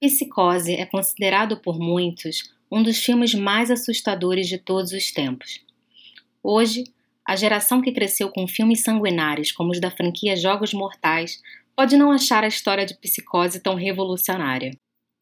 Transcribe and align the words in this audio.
Psicose 0.00 0.72
é 0.72 0.86
considerado 0.86 1.58
por 1.58 1.78
muitos 1.78 2.54
um 2.72 2.82
dos 2.82 2.98
filmes 2.98 3.34
mais 3.34 3.70
assustadores 3.70 4.48
de 4.48 4.56
todos 4.56 4.92
os 4.92 5.12
tempos. 5.12 5.60
Hoje, 6.42 6.84
a 7.22 7.36
geração 7.36 7.82
que 7.82 7.92
cresceu 7.92 8.30
com 8.30 8.48
filmes 8.48 8.82
sanguinários 8.82 9.52
como 9.52 9.70
os 9.70 9.78
da 9.78 9.90
franquia 9.90 10.36
Jogos 10.36 10.72
Mortais 10.72 11.42
pode 11.76 11.98
não 11.98 12.10
achar 12.10 12.42
a 12.44 12.48
história 12.48 12.86
de 12.86 12.96
Psicose 12.96 13.60
tão 13.60 13.74
revolucionária. 13.74 14.74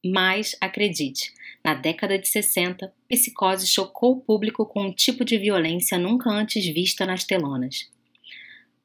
Mas, 0.06 0.54
acredite, 0.60 1.32
na 1.64 1.74
década 1.74 2.16
de 2.16 2.28
60, 2.28 2.92
Psicose 3.08 3.66
chocou 3.66 4.12
o 4.12 4.20
público 4.20 4.64
com 4.64 4.82
um 4.82 4.92
tipo 4.92 5.24
de 5.24 5.36
violência 5.36 5.98
nunca 5.98 6.30
antes 6.30 6.64
vista 6.64 7.04
nas 7.04 7.24
telonas. 7.24 7.90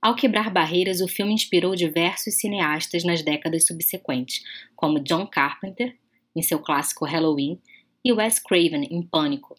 Ao 0.04 0.16
quebrar 0.16 0.50
barreiras, 0.50 1.00
o 1.00 1.08
filme 1.08 1.34
inspirou 1.34 1.78
diversos 1.78 2.34
cineastas 2.36 3.06
nas 3.06 3.24
décadas 3.24 3.66
subsequentes, 3.66 4.44
como 4.76 5.00
John 5.00 5.26
Carpenter, 5.26 5.98
em 6.36 6.42
seu 6.42 6.60
clássico 6.60 7.06
Halloween, 7.06 7.58
e 8.04 8.12
Wes 8.12 8.38
Craven, 8.38 8.86
em 8.92 9.02
Pânico. 9.02 9.56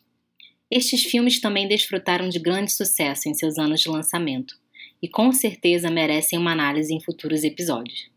Estes 0.70 1.02
filmes 1.02 1.41
também 1.41 1.66
desfrutaram 1.66 2.28
de 2.28 2.38
grande 2.38 2.70
sucesso 2.70 3.27
em 3.27 3.32
seus 3.32 3.56
anos 3.56 3.80
de 3.80 3.88
lançamento, 3.88 4.54
e 5.01 5.09
com 5.09 5.32
certeza 5.32 5.91
merecem 5.91 6.38
uma 6.38 6.52
análise 6.52 6.92
em 6.92 7.01
futuros 7.01 7.42
episódios. 7.42 8.10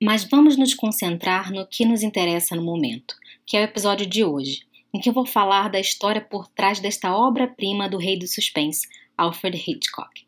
Mas 0.00 0.22
vamos 0.22 0.56
nos 0.56 0.74
concentrar 0.74 1.50
no 1.50 1.66
que 1.66 1.84
nos 1.84 2.04
interessa 2.04 2.54
no 2.54 2.62
momento, 2.62 3.16
que 3.44 3.56
é 3.56 3.62
o 3.62 3.64
episódio 3.64 4.06
de 4.06 4.22
hoje, 4.22 4.62
em 4.94 5.00
que 5.00 5.08
eu 5.08 5.12
vou 5.12 5.26
falar 5.26 5.68
da 5.68 5.80
história 5.80 6.20
por 6.20 6.46
trás 6.46 6.78
desta 6.78 7.12
obra-prima 7.12 7.88
do 7.88 7.98
rei 7.98 8.16
do 8.16 8.28
suspense, 8.28 8.86
Alfred 9.18 9.56
Hitchcock. 9.58 10.21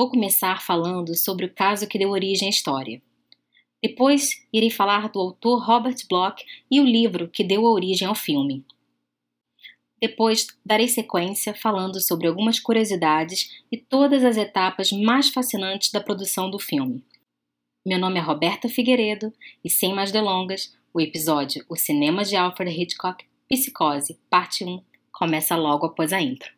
Vou 0.00 0.08
começar 0.08 0.62
falando 0.62 1.14
sobre 1.14 1.44
o 1.44 1.52
caso 1.52 1.86
que 1.86 1.98
deu 1.98 2.08
origem 2.08 2.46
à 2.46 2.50
história. 2.50 3.02
Depois, 3.82 4.30
irei 4.50 4.70
falar 4.70 5.10
do 5.10 5.20
autor 5.20 5.62
Robert 5.62 5.96
Bloch 6.08 6.42
e 6.70 6.80
o 6.80 6.84
livro 6.86 7.28
que 7.28 7.44
deu 7.44 7.64
origem 7.64 8.08
ao 8.08 8.14
filme. 8.14 8.64
Depois, 10.00 10.46
darei 10.64 10.88
sequência 10.88 11.52
falando 11.52 12.00
sobre 12.00 12.26
algumas 12.26 12.58
curiosidades 12.58 13.62
e 13.70 13.76
todas 13.76 14.24
as 14.24 14.38
etapas 14.38 14.90
mais 14.90 15.28
fascinantes 15.28 15.92
da 15.92 16.00
produção 16.00 16.50
do 16.50 16.58
filme. 16.58 17.04
Meu 17.84 17.98
nome 17.98 18.18
é 18.18 18.22
Roberta 18.22 18.70
Figueiredo 18.70 19.30
e, 19.62 19.68
sem 19.68 19.92
mais 19.92 20.10
delongas, 20.10 20.74
o 20.94 21.00
episódio 21.02 21.62
O 21.68 21.76
Cinema 21.76 22.24
de 22.24 22.36
Alfred 22.36 22.72
Hitchcock, 22.72 23.22
Psicose, 23.46 24.18
Parte 24.30 24.64
1, 24.64 24.82
começa 25.12 25.54
logo 25.56 25.84
após 25.84 26.10
a 26.14 26.22
intro. 26.22 26.50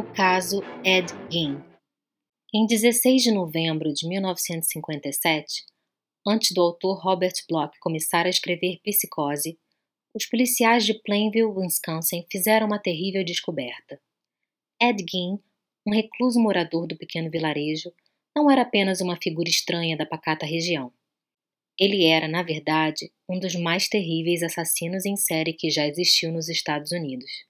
O 0.00 0.14
caso 0.14 0.62
Ed 0.82 1.12
Gein. 1.30 1.62
Em 2.54 2.66
16 2.66 3.22
de 3.22 3.30
novembro 3.30 3.92
de 3.92 4.08
1957, 4.08 5.66
antes 6.26 6.52
do 6.52 6.62
autor 6.62 7.04
Robert 7.04 7.34
Bloch 7.46 7.78
começar 7.78 8.24
a 8.24 8.30
escrever 8.30 8.80
Psicose, 8.82 9.58
os 10.14 10.24
policiais 10.24 10.86
de 10.86 10.94
Plainville, 10.94 11.52
Wisconsin, 11.54 12.24
fizeram 12.32 12.66
uma 12.66 12.78
terrível 12.78 13.22
descoberta. 13.22 14.00
Ed 14.80 15.04
Gein, 15.06 15.38
um 15.86 15.92
recluso 15.92 16.40
morador 16.40 16.86
do 16.86 16.96
pequeno 16.96 17.30
vilarejo, 17.30 17.92
não 18.34 18.50
era 18.50 18.62
apenas 18.62 19.02
uma 19.02 19.20
figura 19.22 19.50
estranha 19.50 19.98
da 19.98 20.06
pacata 20.06 20.46
região. 20.46 20.90
Ele 21.78 22.06
era, 22.06 22.26
na 22.26 22.42
verdade, 22.42 23.12
um 23.28 23.38
dos 23.38 23.54
mais 23.54 23.86
terríveis 23.86 24.42
assassinos 24.42 25.04
em 25.04 25.16
série 25.16 25.52
que 25.52 25.68
já 25.68 25.86
existiu 25.86 26.32
nos 26.32 26.48
Estados 26.48 26.90
Unidos. 26.90 27.49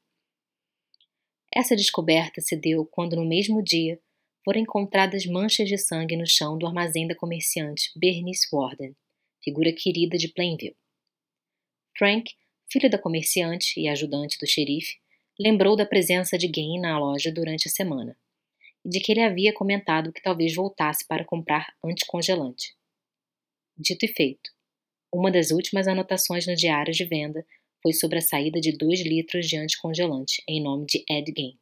Essa 1.54 1.74
descoberta 1.74 2.40
se 2.40 2.56
deu 2.56 2.86
quando, 2.86 3.16
no 3.16 3.26
mesmo 3.26 3.62
dia, 3.62 4.00
foram 4.44 4.60
encontradas 4.60 5.26
manchas 5.26 5.68
de 5.68 5.76
sangue 5.76 6.16
no 6.16 6.26
chão 6.26 6.56
do 6.56 6.66
armazém 6.66 7.06
da 7.06 7.14
comerciante 7.14 7.90
Bernice 7.96 8.48
Warden, 8.52 8.96
figura 9.42 9.72
querida 9.72 10.16
de 10.16 10.28
Plainville. 10.28 10.76
Frank, 11.98 12.32
filho 12.70 12.88
da 12.88 12.98
comerciante 12.98 13.78
e 13.80 13.88
ajudante 13.88 14.38
do 14.38 14.46
xerife, 14.46 14.98
lembrou 15.38 15.74
da 15.74 15.84
presença 15.84 16.38
de 16.38 16.46
Gain 16.46 16.80
na 16.80 16.98
loja 16.98 17.32
durante 17.32 17.66
a 17.66 17.70
semana 17.70 18.16
e 18.84 18.88
de 18.88 19.00
que 19.00 19.12
ele 19.12 19.22
havia 19.22 19.52
comentado 19.52 20.12
que 20.12 20.22
talvez 20.22 20.54
voltasse 20.54 21.06
para 21.06 21.24
comprar 21.24 21.74
anticongelante. 21.84 22.74
Dito 23.76 24.04
e 24.04 24.08
feito, 24.08 24.50
uma 25.12 25.30
das 25.30 25.50
últimas 25.50 25.88
anotações 25.88 26.46
no 26.46 26.54
diário 26.54 26.92
de 26.92 27.04
venda 27.04 27.44
foi 27.82 27.92
sobre 27.92 28.18
a 28.18 28.22
saída 28.22 28.60
de 28.60 28.76
2 28.76 29.02
litros 29.02 29.46
de 29.46 29.56
anticongelante 29.56 30.42
em 30.48 30.62
nome 30.62 30.86
de 30.86 31.04
Ed 31.08 31.32
Gein. 31.36 31.58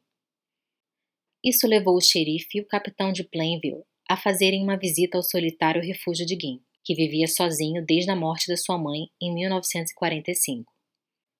Isso 1.43 1.67
levou 1.67 1.95
o 1.95 2.01
xerife 2.01 2.57
e 2.57 2.61
o 2.61 2.67
capitão 2.67 3.11
de 3.11 3.23
Plainville 3.23 3.83
a 4.09 4.17
fazerem 4.17 4.63
uma 4.63 4.77
visita 4.77 5.17
ao 5.17 5.23
solitário 5.23 5.81
refúgio 5.81 6.25
de 6.25 6.37
Gein, 6.39 6.61
que 6.83 6.95
vivia 6.95 7.27
sozinho 7.27 7.85
desde 7.85 8.11
a 8.11 8.15
morte 8.15 8.47
da 8.47 8.57
sua 8.57 8.77
mãe 8.77 9.09
em 9.21 9.33
1945. 9.33 10.71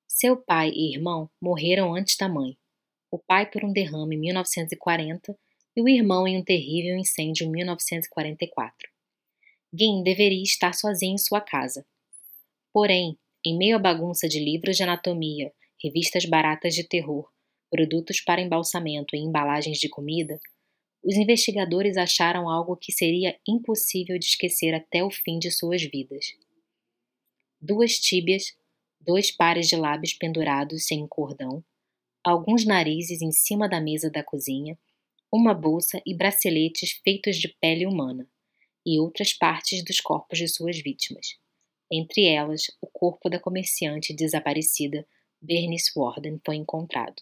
Seu 0.08 0.38
pai 0.38 0.70
e 0.70 0.94
irmão 0.94 1.30
morreram 1.42 1.96
antes 1.96 2.16
da 2.16 2.30
mãe, 2.30 2.58
o 3.12 3.18
pai 3.18 3.50
por 3.50 3.66
um 3.66 3.74
derrame 3.74 4.16
em 4.16 4.20
1940 4.20 5.38
e 5.76 5.82
o 5.82 5.90
irmão 5.90 6.28
em 6.28 6.38
um 6.38 6.44
terrível 6.44 6.96
incêndio 6.96 7.46
em 7.46 7.50
1944. 7.50 8.90
Gin 9.74 10.04
deveria 10.04 10.44
estar 10.44 10.74
sozinho 10.74 11.16
em 11.16 11.18
sua 11.18 11.42
casa. 11.42 11.86
Porém, 12.74 13.18
em 13.46 13.58
meio 13.58 13.78
à 13.78 13.80
bagunça 13.80 14.28
de 14.28 14.38
livros 14.40 14.76
de 14.76 14.84
anatomia, 14.84 15.54
revistas 15.82 16.26
baratas 16.26 16.76
de 16.76 16.84
terror, 16.84 17.32
produtos 17.72 18.20
para 18.20 18.42
embalsamento 18.42 19.16
e 19.16 19.20
embalagens 19.20 19.78
de 19.78 19.88
comida, 19.88 20.40
os 21.02 21.16
investigadores 21.16 21.96
acharam 21.96 22.50
algo 22.50 22.76
que 22.76 22.92
seria 22.92 23.40
impossível 23.48 24.20
de 24.20 24.26
esquecer 24.26 24.74
até 24.74 25.02
o 25.02 25.10
fim 25.10 25.40
de 25.40 25.50
suas 25.50 25.82
vidas. 25.82 26.34
Duas 27.62 27.98
tíbias, 27.98 28.54
dois 29.00 29.32
pares 29.32 29.70
de 29.70 29.78
lábios 29.78 30.14
pendurados 30.14 30.86
sem 30.86 31.08
cordão, 31.08 31.64
alguns 32.22 32.66
narizes 32.66 33.22
em 33.22 33.32
cima 33.32 33.70
da 33.70 33.80
mesa 33.80 34.10
da 34.10 34.22
cozinha, 34.22 34.78
uma 35.32 35.54
bolsa 35.54 36.02
e 36.06 36.14
braceletes 36.14 37.00
feitos 37.04 37.38
de 37.38 37.48
pele 37.48 37.86
humana, 37.86 38.28
e 38.86 39.00
outras 39.00 39.32
partes 39.32 39.82
dos 39.86 40.02
corpos 40.02 40.40
de 40.40 40.48
suas 40.50 40.78
vítimas 40.78 41.38
entre 41.92 42.26
elas, 42.26 42.64
o 42.82 42.88
corpo 42.88 43.30
da 43.30 43.40
comerciante 43.40 44.14
desaparecida 44.14 45.06
Bernice 45.42 45.92
Warden 45.96 46.40
foi 46.46 46.56
encontrado. 46.56 47.22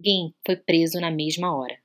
Gin 0.00 0.34
foi 0.44 0.56
preso 0.56 1.00
na 1.00 1.10
mesma 1.10 1.56
hora, 1.56 1.78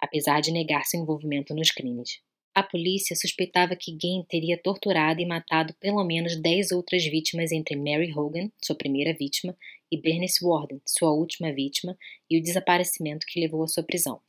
apesar 0.00 0.40
de 0.40 0.50
negar 0.50 0.84
seu 0.84 1.00
envolvimento 1.00 1.54
nos 1.54 1.70
crimes. 1.70 2.20
A 2.54 2.62
polícia 2.62 3.16
suspeitava 3.16 3.76
que 3.76 3.96
Gin 4.00 4.24
teria 4.28 4.56
torturado 4.56 5.20
e 5.20 5.26
matado 5.26 5.74
pelo 5.80 6.02
menos 6.04 6.40
dez 6.40 6.70
outras 6.72 7.04
vítimas 7.04 7.52
entre 7.52 7.76
Mary 7.76 8.12
Hogan, 8.16 8.50
sua 8.62 8.76
primeira 8.76 9.12
vítima, 9.12 9.56
e 9.90 10.00
Bernice 10.00 10.44
Warden, 10.44 10.80
sua 10.86 11.12
última 11.12 11.52
vítima, 11.52 11.96
e 12.30 12.38
o 12.38 12.42
desaparecimento 12.42 13.26
que 13.28 13.40
levou 13.40 13.62
à 13.62 13.68
sua 13.68 13.82
prisão. 13.82 14.20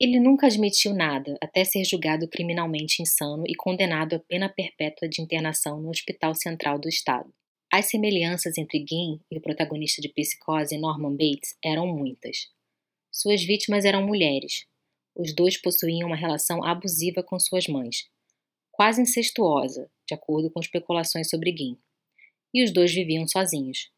Ele 0.00 0.20
nunca 0.20 0.46
admitiu 0.46 0.94
nada 0.94 1.36
até 1.42 1.64
ser 1.64 1.84
julgado 1.84 2.28
criminalmente 2.28 3.02
insano 3.02 3.42
e 3.48 3.54
condenado 3.56 4.14
a 4.14 4.20
pena 4.20 4.48
perpétua 4.48 5.08
de 5.08 5.20
internação 5.20 5.80
no 5.80 5.90
Hospital 5.90 6.36
Central 6.36 6.78
do 6.78 6.88
Estado. 6.88 7.34
As 7.70 7.86
semelhanças 7.86 8.56
entre 8.56 8.78
Gin 8.88 9.20
e 9.28 9.38
o 9.38 9.40
protagonista 9.40 10.00
de 10.00 10.08
Psicose, 10.08 10.78
Norman 10.78 11.16
Bates, 11.16 11.56
eram 11.62 11.84
muitas. 11.86 12.48
Suas 13.10 13.42
vítimas 13.42 13.84
eram 13.84 14.06
mulheres. 14.06 14.66
Os 15.16 15.34
dois 15.34 15.60
possuíam 15.60 16.06
uma 16.06 16.16
relação 16.16 16.62
abusiva 16.62 17.20
com 17.20 17.38
suas 17.40 17.66
mães, 17.66 18.08
quase 18.70 19.02
incestuosa, 19.02 19.90
de 20.06 20.14
acordo 20.14 20.48
com 20.48 20.60
especulações 20.60 21.28
sobre 21.28 21.50
Gin. 21.56 21.76
E 22.54 22.62
os 22.62 22.72
dois 22.72 22.94
viviam 22.94 23.26
sozinhos. 23.26 23.90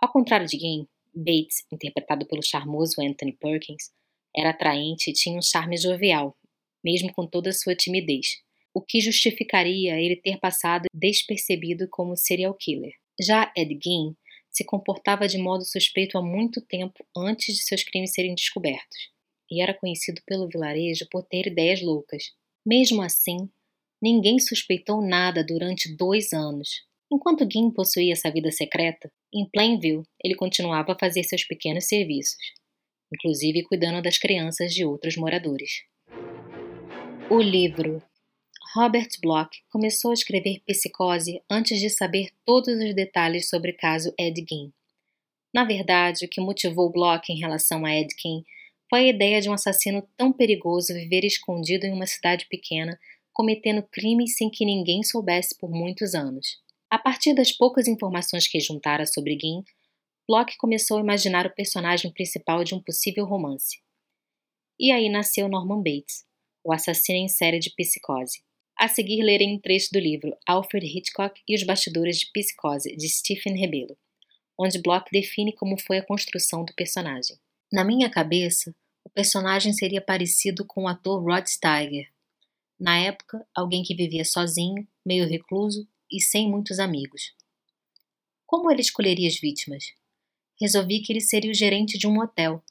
Ao 0.00 0.10
contrário 0.10 0.46
de 0.46 0.58
Gin, 0.58 0.88
Bates, 1.14 1.66
interpretado 1.70 2.26
pelo 2.26 2.42
charmoso 2.42 3.02
Anthony 3.02 3.34
Perkins, 3.34 3.92
era 4.36 4.50
atraente 4.50 5.10
e 5.10 5.12
tinha 5.12 5.38
um 5.38 5.42
charme 5.42 5.76
jovial, 5.76 6.36
mesmo 6.84 7.12
com 7.12 7.26
toda 7.26 7.50
a 7.50 7.52
sua 7.52 7.74
timidez, 7.74 8.42
o 8.74 8.82
que 8.82 9.00
justificaria 9.00 9.98
ele 10.00 10.16
ter 10.16 10.38
passado 10.38 10.86
despercebido 10.92 11.88
como 11.90 12.16
serial 12.16 12.54
killer. 12.54 12.92
Já 13.20 13.50
Ed 13.56 13.78
Gein 13.82 14.14
se 14.50 14.64
comportava 14.64 15.26
de 15.26 15.38
modo 15.38 15.64
suspeito 15.64 16.18
há 16.18 16.22
muito 16.22 16.60
tempo 16.60 17.04
antes 17.16 17.54
de 17.54 17.62
seus 17.62 17.82
crimes 17.82 18.12
serem 18.12 18.34
descobertos, 18.34 19.10
e 19.50 19.62
era 19.62 19.74
conhecido 19.74 20.20
pelo 20.26 20.48
vilarejo 20.48 21.06
por 21.10 21.22
ter 21.24 21.46
ideias 21.46 21.80
loucas. 21.80 22.34
Mesmo 22.64 23.00
assim, 23.02 23.48
ninguém 24.02 24.38
suspeitou 24.38 25.00
nada 25.00 25.44
durante 25.44 25.94
dois 25.96 26.32
anos. 26.32 26.84
Enquanto 27.10 27.48
Gin 27.50 27.70
possuía 27.70 28.12
essa 28.12 28.30
vida 28.30 28.50
secreta, 28.50 29.10
em 29.32 29.48
Plainville 29.48 30.02
ele 30.22 30.34
continuava 30.34 30.92
a 30.92 30.98
fazer 30.98 31.22
seus 31.24 31.44
pequenos 31.44 31.86
serviços 31.86 32.36
inclusive 33.12 33.64
cuidando 33.64 34.02
das 34.02 34.18
crianças 34.18 34.72
de 34.72 34.84
outros 34.84 35.16
moradores. 35.16 35.82
O 37.30 37.40
livro 37.40 38.02
Robert 38.74 39.08
Bloch 39.22 39.50
começou 39.70 40.10
a 40.10 40.14
escrever 40.14 40.60
Psicose 40.66 41.42
antes 41.50 41.80
de 41.80 41.88
saber 41.88 42.28
todos 42.44 42.74
os 42.78 42.94
detalhes 42.94 43.48
sobre 43.48 43.70
o 43.70 43.76
caso 43.76 44.12
Ed 44.18 44.44
Gein. 44.48 44.72
Na 45.56 45.64
verdade, 45.64 46.26
o 46.26 46.28
que 46.28 46.40
motivou 46.40 46.92
Block 46.92 47.32
em 47.32 47.38
relação 47.38 47.86
a 47.86 47.96
Edkin 47.96 48.44
foi 48.90 49.00
a 49.00 49.08
ideia 49.08 49.40
de 49.40 49.48
um 49.48 49.54
assassino 49.54 50.06
tão 50.16 50.30
perigoso 50.32 50.92
viver 50.92 51.24
escondido 51.24 51.86
em 51.86 51.92
uma 51.92 52.06
cidade 52.06 52.46
pequena, 52.48 52.98
cometendo 53.32 53.82
crimes 53.82 54.36
sem 54.36 54.50
que 54.50 54.66
ninguém 54.66 55.02
soubesse 55.02 55.56
por 55.58 55.70
muitos 55.70 56.14
anos. 56.14 56.58
A 56.90 56.98
partir 56.98 57.34
das 57.34 57.50
poucas 57.50 57.88
informações 57.88 58.46
que 58.46 58.60
juntara 58.60 59.06
sobre 59.06 59.38
Gin, 59.40 59.64
Block 60.28 60.56
começou 60.58 60.98
a 60.98 61.00
imaginar 61.00 61.46
o 61.46 61.54
personagem 61.54 62.10
principal 62.10 62.64
de 62.64 62.74
um 62.74 62.82
possível 62.82 63.24
romance. 63.24 63.80
E 64.78 64.90
aí 64.90 65.08
nasceu 65.08 65.48
Norman 65.48 65.80
Bates, 65.80 66.26
o 66.64 66.72
assassino 66.72 67.18
em 67.18 67.28
série 67.28 67.60
de 67.60 67.70
psicose. 67.70 68.42
A 68.76 68.88
seguir 68.88 69.22
lerei 69.22 69.46
um 69.46 69.60
trecho 69.60 69.88
do 69.92 70.00
livro 70.00 70.36
Alfred 70.44 70.84
Hitchcock 70.84 71.40
e 71.46 71.54
os 71.54 71.62
Bastidores 71.62 72.18
de 72.18 72.26
Psicose, 72.32 72.96
de 72.96 73.08
Stephen 73.08 73.56
Rebelo, 73.56 73.96
onde 74.58 74.82
Block 74.82 75.08
define 75.12 75.54
como 75.54 75.80
foi 75.80 75.98
a 75.98 76.04
construção 76.04 76.64
do 76.64 76.74
personagem. 76.74 77.38
Na 77.72 77.84
minha 77.84 78.10
cabeça, 78.10 78.74
o 79.04 79.08
personagem 79.08 79.72
seria 79.72 80.00
parecido 80.00 80.64
com 80.64 80.82
o 80.82 80.88
ator 80.88 81.22
Rod 81.22 81.46
Steiger. 81.46 82.10
Na 82.78 82.98
época, 82.98 83.46
alguém 83.54 83.84
que 83.84 83.94
vivia 83.94 84.24
sozinho, 84.24 84.86
meio 85.06 85.28
recluso 85.28 85.86
e 86.10 86.20
sem 86.20 86.50
muitos 86.50 86.80
amigos. 86.80 87.32
Como 88.44 88.70
ele 88.72 88.80
escolheria 88.80 89.28
as 89.28 89.38
vítimas? 89.38 89.94
Resolvi 90.60 91.02
que 91.02 91.12
ele 91.12 91.20
seria 91.20 91.50
o 91.50 91.54
gerente 91.54 91.98
de 91.98 92.06
um 92.06 92.12
motel, 92.12 92.62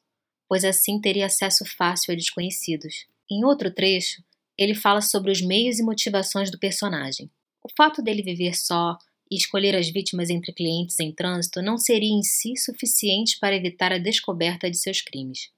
pois 0.48 0.64
assim 0.64 1.00
teria 1.00 1.26
acesso 1.26 1.64
fácil 1.78 2.14
a 2.14 2.16
desconhecidos. 2.16 3.06
Em 3.30 3.44
outro 3.44 3.74
trecho, 3.74 4.24
ele 4.58 4.74
fala 4.74 5.02
sobre 5.02 5.32
os 5.32 5.42
meios 5.42 5.80
e 5.80 5.84
motivações 5.84 6.50
do 6.50 6.60
personagem. 6.60 7.30
O 7.64 7.70
fato 7.76 8.02
dele 8.02 8.22
viver 8.22 8.56
só, 8.56 8.98
e 9.30 9.36
escolher 9.36 9.76
as 9.76 9.90
vítimas 9.90 10.30
entre 10.30 10.54
clientes 10.54 11.00
em 11.00 11.12
trânsito 11.12 11.62
não 11.62 11.78
seria 11.78 12.12
em 12.12 12.22
si 12.22 12.56
suficiente 12.58 13.40
para 13.40 13.56
evitar 13.56 13.92
a 13.92 13.98
descoberta 13.98 14.70
de 14.70 14.78
seus 14.78 15.02
crimes. 15.02 15.52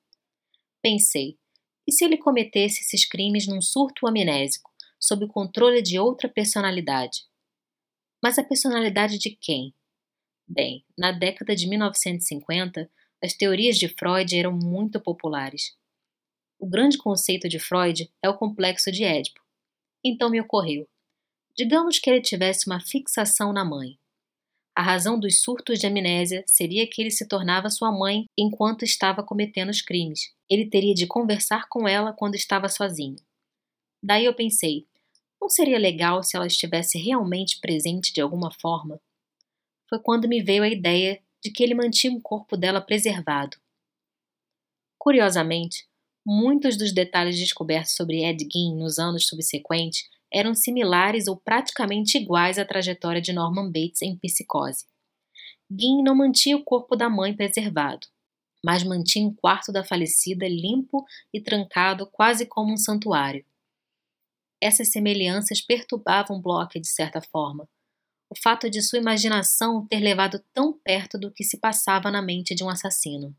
Pensei, 0.81 1.37
e 1.85 1.91
se 1.91 2.05
ele 2.05 2.17
cometesse 2.17 2.81
esses 2.81 3.05
crimes 3.05 3.47
num 3.47 3.61
surto 3.61 4.07
amnésico, 4.07 4.71
sob 4.99 5.25
o 5.25 5.27
controle 5.27 5.81
de 5.81 5.99
outra 5.99 6.29
personalidade? 6.29 7.25
Mas 8.23 8.37
a 8.37 8.43
personalidade 8.43 9.17
de 9.17 9.31
quem? 9.31 9.73
Bem, 10.47 10.85
na 10.97 11.11
década 11.11 11.53
de 11.53 11.67
1950, 11.67 12.89
as 13.21 13.33
teorias 13.33 13.77
de 13.77 13.89
Freud 13.89 14.37
eram 14.37 14.53
muito 14.53 14.99
populares. 14.99 15.75
O 16.57 16.67
grande 16.67 16.97
conceito 16.97 17.49
de 17.49 17.59
Freud 17.59 18.09
é 18.23 18.29
o 18.29 18.37
complexo 18.37 18.91
de 18.91 19.03
Édipo. 19.03 19.41
Então 20.03 20.29
me 20.29 20.39
ocorreu: 20.39 20.87
Digamos 21.55 21.99
que 21.99 22.09
ele 22.09 22.21
tivesse 22.21 22.67
uma 22.67 22.79
fixação 22.79 23.51
na 23.51 23.65
mãe. 23.65 23.99
A 24.75 24.81
razão 24.81 25.19
dos 25.19 25.41
surtos 25.41 25.79
de 25.79 25.87
amnésia 25.87 26.43
seria 26.47 26.87
que 26.87 27.01
ele 27.01 27.11
se 27.11 27.27
tornava 27.27 27.69
sua 27.69 27.91
mãe 27.91 28.25
enquanto 28.37 28.83
estava 28.83 29.23
cometendo 29.23 29.69
os 29.69 29.81
crimes. 29.81 30.31
Ele 30.49 30.69
teria 30.69 30.93
de 30.93 31.07
conversar 31.07 31.67
com 31.67 31.87
ela 31.87 32.13
quando 32.13 32.35
estava 32.35 32.69
sozinho. 32.69 33.17
Daí 34.01 34.25
eu 34.25 34.35
pensei: 34.35 34.87
não 35.41 35.49
seria 35.49 35.79
legal 35.79 36.23
se 36.23 36.37
ela 36.37 36.47
estivesse 36.47 36.97
realmente 36.97 37.59
presente 37.59 38.13
de 38.13 38.21
alguma 38.21 38.51
forma? 38.51 39.01
Foi 39.89 39.99
quando 39.99 40.27
me 40.27 40.41
veio 40.41 40.63
a 40.63 40.67
ideia 40.67 41.21
de 41.43 41.51
que 41.51 41.63
ele 41.63 41.73
mantinha 41.73 42.13
o 42.13 42.21
corpo 42.21 42.57
dela 42.57 42.81
preservado. 42.81 43.57
Curiosamente, 44.97 45.87
muitos 46.25 46.77
dos 46.77 46.91
detalhes 46.91 47.37
descobertos 47.37 47.95
sobre 47.95 48.23
Ed 48.23 48.45
Gein 48.51 48.75
nos 48.75 48.99
anos 48.99 49.27
subsequentes 49.27 50.09
eram 50.31 50.53
similares 50.53 51.27
ou 51.27 51.37
praticamente 51.37 52.17
iguais 52.17 52.59
à 52.59 52.65
trajetória 52.65 53.21
de 53.21 53.31
Norman 53.31 53.67
Bates 53.67 54.01
em 54.01 54.17
Psicose. 54.17 54.85
Gin 55.71 56.01
não 56.01 56.15
mantinha 56.15 56.57
o 56.57 56.63
corpo 56.63 56.95
da 56.95 57.09
mãe 57.09 57.35
preservado, 57.35 58.07
mas 58.63 58.83
mantinha 58.83 59.27
o 59.27 59.35
quarto 59.35 59.71
da 59.71 59.83
falecida 59.83 60.47
limpo 60.47 61.05
e 61.33 61.41
trancado 61.41 62.07
quase 62.07 62.45
como 62.45 62.73
um 62.73 62.77
santuário. 62.77 63.45
Essas 64.61 64.91
semelhanças 64.91 65.61
perturbavam 65.61 66.41
Bloch 66.41 66.79
de 66.79 66.87
certa 66.87 67.21
forma. 67.21 67.69
O 68.29 68.35
fato 68.35 68.69
de 68.69 68.81
sua 68.81 68.99
imaginação 68.99 69.85
ter 69.87 69.99
levado 69.99 70.43
tão 70.53 70.73
perto 70.73 71.17
do 71.17 71.31
que 71.31 71.43
se 71.43 71.57
passava 71.57 72.11
na 72.11 72.21
mente 72.21 72.53
de 72.53 72.63
um 72.63 72.69
assassino. 72.69 73.35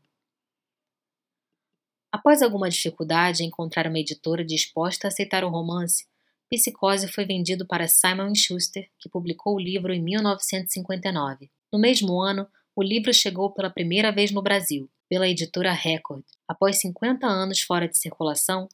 Após 2.11 2.41
alguma 2.41 2.69
dificuldade 2.69 3.43
em 3.43 3.47
encontrar 3.47 3.87
uma 3.87 3.99
editora 3.99 4.43
disposta 4.43 5.07
a 5.07 5.09
aceitar 5.09 5.43
o 5.43 5.49
romance, 5.49 6.07
Psicose 6.49 7.07
foi 7.07 7.23
vendido 7.23 7.67
para 7.67 7.87
Simon 7.87 8.33
Schuster, 8.33 8.89
que 8.97 9.07
publicou 9.07 9.55
o 9.55 9.59
livro 9.59 9.93
em 9.93 10.01
1959. 10.01 11.51
No 11.71 11.77
mesmo 11.77 12.19
ano, 12.19 12.47
o 12.75 12.81
livro 12.81 13.13
chegou 13.13 13.51
pela 13.51 13.69
primeira 13.69 14.11
vez 14.11 14.31
no 14.31 14.41
Brasil, 14.41 14.89
pela 15.07 15.27
editora 15.27 15.71
Record. 15.71 16.23
Após 16.47 16.79
50 16.79 17.27
anos 17.27 17.61
fora 17.61 17.87
de 17.87 17.97
circulação, 17.97 18.67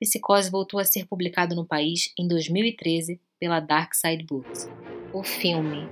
Psicose 0.00 0.50
voltou 0.50 0.80
a 0.80 0.84
ser 0.84 1.06
publicado 1.06 1.54
no 1.54 1.66
país 1.66 2.12
em 2.18 2.26
2013 2.26 3.20
pela 3.38 3.60
Dark 3.60 3.94
Side 3.94 4.24
Books. 4.24 4.66
O 5.10 5.22
filme. 5.22 5.88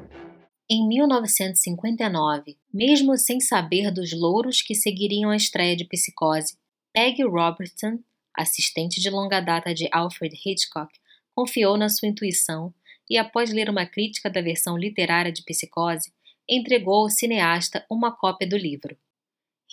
Em 0.68 0.86
1959, 0.86 2.58
mesmo 2.72 3.16
sem 3.16 3.40
saber 3.40 3.90
dos 3.90 4.12
louros 4.12 4.60
que 4.60 4.74
seguiriam 4.74 5.30
a 5.30 5.36
estreia 5.36 5.74
de 5.74 5.86
Psicose, 5.86 6.58
Peggy 6.92 7.22
Robertson, 7.22 7.98
assistente 8.36 9.00
de 9.00 9.08
longa 9.08 9.40
data 9.40 9.72
de 9.72 9.88
Alfred 9.90 10.36
Hitchcock, 10.44 10.92
confiou 11.34 11.78
na 11.78 11.88
sua 11.88 12.08
intuição 12.08 12.74
e, 13.08 13.16
após 13.16 13.50
ler 13.50 13.70
uma 13.70 13.86
crítica 13.86 14.28
da 14.28 14.42
versão 14.42 14.76
literária 14.76 15.32
de 15.32 15.42
Psicose, 15.42 16.12
entregou 16.46 17.04
ao 17.04 17.10
cineasta 17.10 17.86
uma 17.90 18.14
cópia 18.14 18.46
do 18.46 18.56
livro. 18.56 18.98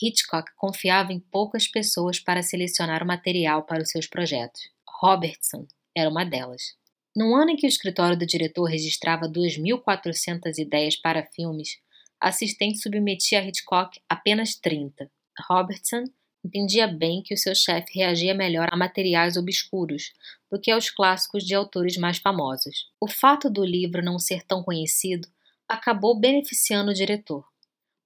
Hitchcock 0.01 0.49
confiava 0.55 1.11
em 1.11 1.19
poucas 1.19 1.67
pessoas 1.67 2.17
para 2.17 2.41
selecionar 2.41 3.03
o 3.03 3.07
material 3.07 3.63
para 3.63 3.83
os 3.83 3.89
seus 3.89 4.07
projetos. 4.07 4.61
Robertson 5.01 5.67
era 5.93 6.09
uma 6.09 6.23
delas. 6.23 6.81
No 7.15 7.35
ano 7.35 7.51
em 7.51 7.55
que 7.55 7.67
o 7.67 7.69
escritório 7.69 8.17
do 8.17 8.25
diretor 8.25 8.65
registrava 8.65 9.29
2.400 9.29 10.57
ideias 10.57 10.95
para 10.95 11.25
filmes, 11.25 11.77
a 12.19 12.29
assistente 12.29 12.79
submetia 12.79 13.39
a 13.39 13.43
Hitchcock 13.45 13.99
apenas 14.09 14.55
30. 14.55 15.09
Robertson 15.47 16.05
Entendia 16.45 16.87
bem 16.87 17.23
que 17.23 17.33
o 17.33 17.37
seu 17.37 17.55
chefe 17.55 17.97
reagia 17.97 18.33
melhor 18.33 18.67
a 18.69 18.75
materiais 18.75 19.37
obscuros 19.37 20.11
do 20.51 20.59
que 20.59 20.69
aos 20.69 20.89
clássicos 20.89 21.45
de 21.45 21.55
autores 21.55 21.95
mais 21.95 22.17
famosos. 22.17 22.91
O 22.99 23.07
fato 23.07 23.49
do 23.49 23.63
livro 23.63 24.03
não 24.03 24.19
ser 24.19 24.43
tão 24.43 24.61
conhecido 24.61 25.27
acabou 25.69 26.19
beneficiando 26.19 26.91
o 26.91 26.93
diretor, 26.93 27.47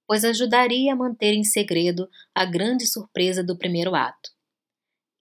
pois 0.06 0.24
ajudaria 0.24 0.92
a 0.92 0.96
manter 0.96 1.34
em 1.34 1.42
segredo 1.42 2.08
a 2.32 2.44
grande 2.44 2.86
surpresa 2.86 3.42
do 3.42 3.58
primeiro 3.58 3.96
ato. 3.96 4.30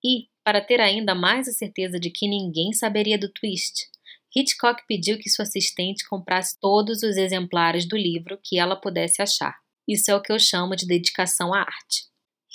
E, 0.05 0.27
para 0.47 0.61
ter 0.61 0.79
ainda 0.79 1.13
mais 1.13 1.45
a 1.49 1.51
certeza 1.51 1.99
de 1.99 2.09
que 2.09 2.25
ninguém 2.25 2.71
saberia 2.71 3.17
do 3.17 3.27
twist, 3.27 3.89
Hitchcock 4.33 4.81
pediu 4.87 5.19
que 5.19 5.29
sua 5.29 5.43
assistente 5.43 6.07
comprasse 6.07 6.57
todos 6.57 7.03
os 7.03 7.17
exemplares 7.17 7.85
do 7.85 7.97
livro 7.97 8.39
que 8.41 8.57
ela 8.57 8.77
pudesse 8.77 9.21
achar. 9.21 9.57
Isso 9.85 10.09
é 10.09 10.15
o 10.15 10.21
que 10.21 10.31
eu 10.31 10.39
chamo 10.39 10.73
de 10.73 10.87
dedicação 10.87 11.53
à 11.53 11.59
arte. 11.59 12.05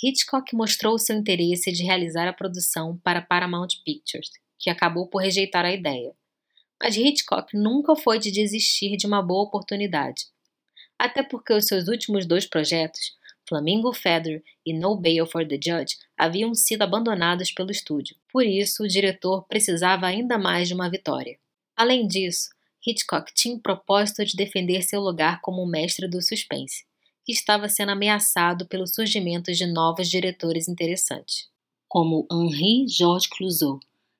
Hitchcock 0.03 0.55
mostrou 0.55 0.97
seu 0.97 1.15
interesse 1.15 1.71
de 1.71 1.83
realizar 1.83 2.27
a 2.27 2.33
produção 2.33 2.97
para 3.03 3.21
Paramount 3.21 3.67
Pictures, 3.85 4.31
que 4.57 4.71
acabou 4.71 5.07
por 5.07 5.21
rejeitar 5.21 5.63
a 5.63 5.71
ideia. 5.71 6.15
Mas 6.81 6.97
Hitchcock 6.97 7.55
nunca 7.55 7.95
foi 7.95 8.17
de 8.17 8.31
desistir 8.31 8.97
de 8.97 9.05
uma 9.05 9.21
boa 9.21 9.43
oportunidade. 9.43 10.23
Até 10.97 11.21
porque 11.21 11.53
os 11.53 11.67
seus 11.67 11.87
últimos 11.87 12.25
dois 12.25 12.47
projetos, 12.47 13.15
Flamingo 13.47 13.93
Feather 13.93 14.43
e 14.65 14.73
No 14.73 14.95
Bail 14.95 15.25
for 15.25 15.47
the 15.47 15.55
Judge, 15.55 15.97
haviam 16.17 16.53
sido 16.53 16.83
abandonados 16.83 17.51
pelo 17.51 17.71
estúdio. 17.71 18.15
Por 18.31 18.45
isso, 18.45 18.83
o 18.83 18.87
diretor 18.87 19.45
precisava 19.47 20.07
ainda 20.07 20.37
mais 20.37 20.67
de 20.67 20.73
uma 20.73 20.89
vitória. 20.89 21.37
Além 21.75 22.07
disso, 22.07 22.49
Hitchcock 22.85 23.33
tinha 23.33 23.55
o 23.55 23.61
propósito 23.61 24.25
de 24.25 24.35
defender 24.35 24.81
seu 24.83 25.01
lugar 25.01 25.41
como 25.41 25.65
mestre 25.65 26.07
do 26.07 26.21
suspense 26.21 26.83
que 27.25 27.31
estava 27.31 27.69
sendo 27.69 27.91
ameaçado 27.91 28.67
pelo 28.67 28.85
surgimento 28.85 29.51
de 29.51 29.65
novos 29.65 30.09
diretores 30.09 30.67
interessantes, 30.67 31.47
como 31.87 32.27
Henri 32.31 32.85
Georges 32.87 33.29
Clouzot, 33.29 33.79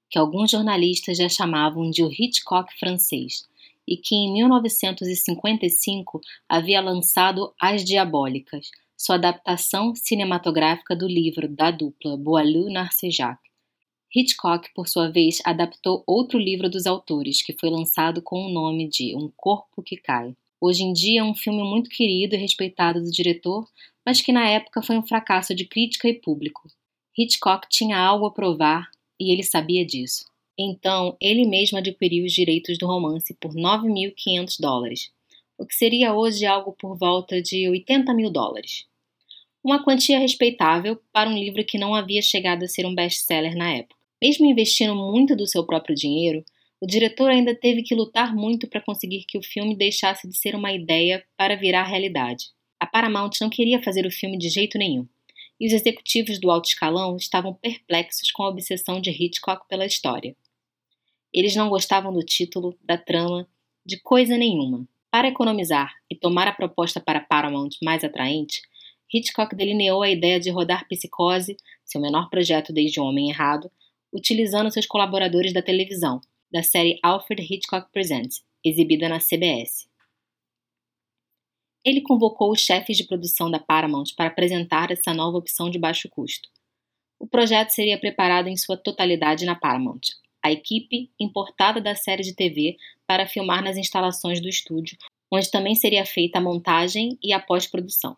que 0.09 0.17
alguns 0.17 0.51
jornalistas 0.51 1.17
já 1.17 1.27
chamavam 1.27 1.89
de 1.89 2.03
o 2.03 2.09
Hitchcock 2.11 2.71
francês, 2.79 3.45
e 3.85 3.97
que 3.97 4.15
em 4.15 4.31
1955 4.33 6.21
havia 6.47 6.79
lançado 6.79 7.53
As 7.59 7.83
Diabólicas, 7.83 8.69
sua 9.03 9.15
adaptação 9.15 9.93
cinematográfica 9.93 10.95
do 10.95 11.05
livro 11.05 11.45
da 11.50 11.72
dupla 11.72 12.15
Boileau-Narcejac. 12.15 13.38
Hitchcock, 14.15 14.69
por 14.74 14.88
sua 14.88 15.12
vez, 15.12 15.41
adaptou 15.43 16.05
outro 16.07 16.39
livro 16.39 16.69
dos 16.69 16.88
autores, 16.88 17.41
que 17.45 17.51
foi 17.60 17.69
lançado 17.69 18.22
com 18.22 18.45
o 18.45 18.50
nome 18.50 18.88
de 18.88 19.13
Um 19.13 19.29
Corpo 19.36 19.83
que 19.83 19.98
Cai. 19.98 20.33
Hoje 20.62 20.83
em 20.83 20.93
dia 20.93 21.19
é 21.19 21.24
um 21.24 21.36
filme 21.36 21.62
muito 21.63 21.89
querido 21.89 22.36
e 22.36 22.38
respeitado 22.38 23.01
do 23.01 23.12
diretor, 23.12 23.67
mas 24.05 24.22
que 24.22 24.31
na 24.31 24.48
época 24.48 24.81
foi 24.81 24.98
um 24.98 25.05
fracasso 25.05 25.53
de 25.53 25.65
crítica 25.65 26.07
e 26.07 26.13
público. 26.13 26.62
Hitchcock 27.17 27.67
tinha 27.69 27.98
algo 27.98 28.27
a 28.27 28.31
provar 28.31 28.89
e 29.19 29.33
ele 29.33 29.43
sabia 29.43 29.86
disso. 29.86 30.24
Então, 30.57 31.17
ele 31.19 31.45
mesmo 31.45 31.77
adquiriu 31.77 32.24
os 32.24 32.31
direitos 32.31 32.77
do 32.77 32.88
romance 32.88 33.33
por 33.33 33.53
9.500 33.53 34.62
dólares, 34.62 35.12
o 35.57 35.65
que 35.65 35.75
seria 35.75 36.13
hoje 36.13 36.45
algo 36.45 36.72
por 36.72 36.98
volta 36.98 37.41
de 37.41 37.67
80 37.67 38.13
mil 38.13 38.31
dólares. 38.31 38.86
Uma 39.63 39.82
quantia 39.82 40.20
respeitável 40.20 41.00
para 41.13 41.29
um 41.29 41.38
livro 41.38 41.63
que 41.63 41.77
não 41.77 41.96
havia 41.96 42.22
chegado 42.22 42.63
a 42.63 42.67
ser 42.67 42.86
um 42.86 42.93
best-seller 42.93 43.55
na 43.55 43.72
época. 43.72 43.96
Mesmo 44.22 44.46
investindo 44.46 44.93
muito 44.93 45.38
do 45.38 45.48
seu 45.48 45.65
próprio 45.65 45.96
dinheiro, 45.96 46.43
o 46.82 46.86
diretor 46.86 47.29
ainda 47.32 47.55
teve 47.55 47.82
que 47.82 47.96
lutar 47.96 48.36
muito 48.36 48.67
para 48.67 48.82
conseguir 48.82 49.24
que 49.25 49.38
o 49.38 49.41
filme 49.41 49.74
deixasse 49.74 50.27
de 50.27 50.38
ser 50.38 50.53
uma 50.53 50.74
ideia 50.74 51.24
para 51.38 51.55
virar 51.55 51.84
realidade. 51.84 52.48
A 52.77 52.86
Paramount 52.86 53.32
não 53.39 53.50
queria 53.50 53.82
fazer 53.82 54.05
o 54.05 54.12
filme 54.12 54.38
de 54.38 54.50
jeito 54.50 54.77
nenhum, 54.77 55.08
e 55.58 55.67
os 55.67 55.72
executivos 55.72 56.41
do 56.41 56.51
alto 56.51 56.67
escalão 56.67 57.15
estavam 57.15 57.53
perplexos 57.53 58.32
com 58.32 58.43
a 58.43 58.50
obsessão 58.50 59.00
de 59.00 59.12
Hitchcock 59.12 59.65
pela 59.70 59.86
história. 59.86 60.36
Eles 61.34 61.55
não 61.55 61.70
gostavam 61.70 62.12
do 62.12 62.20
título, 62.20 62.77
da 62.84 62.98
trama, 62.98 63.48
de 63.86 63.98
coisa 63.98 64.38
nenhuma. 64.38 64.86
Para 65.10 65.29
economizar 65.29 65.93
e 66.12 66.15
tomar 66.17 66.50
a 66.50 66.53
proposta 66.53 67.00
para 67.00 67.22
Paramount 67.22 67.70
mais 67.82 68.03
atraente, 68.03 68.62
Hitchcock 69.13 69.55
delineou 69.55 70.01
a 70.01 70.10
ideia 70.10 70.39
de 70.39 70.50
rodar 70.50 70.88
Psicose, 70.88 71.55
seu 71.86 72.01
menor 72.01 72.29
projeto 72.29 72.74
desde 72.74 73.00
O 73.00 73.03
Homem 73.03 73.29
Errado, 73.29 73.70
utilizando 74.12 74.72
seus 74.72 74.88
colaboradores 74.88 75.53
da 75.53 75.62
televisão, 75.62 76.20
da 76.51 76.63
série 76.63 77.00
Alfred 77.03 77.41
Hitchcock 77.41 77.91
Presents, 77.91 78.43
exibida 78.63 79.08
na 79.08 79.20
CBS. 79.20 79.88
Ele 81.86 82.01
convocou 82.01 82.51
os 82.51 82.62
chefes 82.62 82.98
de 82.98 83.03
produção 83.03 83.51
da 83.51 83.60
Paramount 83.60 84.05
para 84.15 84.27
apresentar 84.27 84.89
essa 84.89 85.13
nova 85.13 85.38
opção 85.38 85.70
de 85.70 85.77
baixo 85.77 86.10
custo. 86.10 86.50
O 87.20 87.27
projeto 87.27 87.70
seria 87.70 88.00
preparado 88.00 88.48
em 88.48 88.58
sua 88.58 88.77
totalidade 88.77 89.46
na 89.46 89.55
Paramount, 89.55 90.01
a 90.43 90.51
equipe 90.51 91.12
importada 91.20 91.79
da 91.79 91.96
série 91.96 92.24
de 92.24 92.34
TV 92.34 92.77
para 93.05 93.27
filmar 93.27 93.63
nas 93.63 93.77
instalações 93.77 94.41
do 94.41 94.50
estúdio, 94.50 94.98
onde 95.32 95.51
também 95.51 95.75
seria 95.75 96.05
feita 96.05 96.38
a 96.38 96.41
montagem 96.41 97.17
e 97.22 97.34
a 97.34 97.39
pós-produção. 97.39 98.17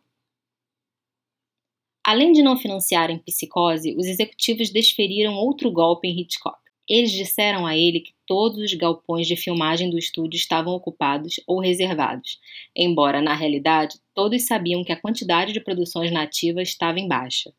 Além 2.07 2.33
de 2.33 2.43
não 2.43 2.55
financiarem 2.55 3.17
Psicose, 3.17 3.95
os 3.97 4.05
executivos 4.05 4.69
desferiram 4.69 5.33
outro 5.33 5.71
golpe 5.71 6.07
em 6.07 6.19
Hitchcock. 6.19 6.59
Eles 6.87 7.11
disseram 7.11 7.65
a 7.65 7.75
ele 7.75 7.99
que 7.99 8.13
todos 8.27 8.59
os 8.59 8.71
galpões 8.75 9.25
de 9.25 9.35
filmagem 9.35 9.89
do 9.89 9.97
estúdio 9.97 10.37
estavam 10.37 10.75
ocupados 10.75 11.39
ou 11.47 11.59
reservados, 11.59 12.39
embora, 12.75 13.23
na 13.23 13.33
realidade, 13.33 13.99
todos 14.13 14.45
sabiam 14.45 14.83
que 14.83 14.91
a 14.91 15.01
quantidade 15.01 15.51
de 15.51 15.59
produções 15.59 16.11
nativas 16.11 16.69
estava 16.69 16.99
em 16.99 17.07
baixa. 17.07 17.51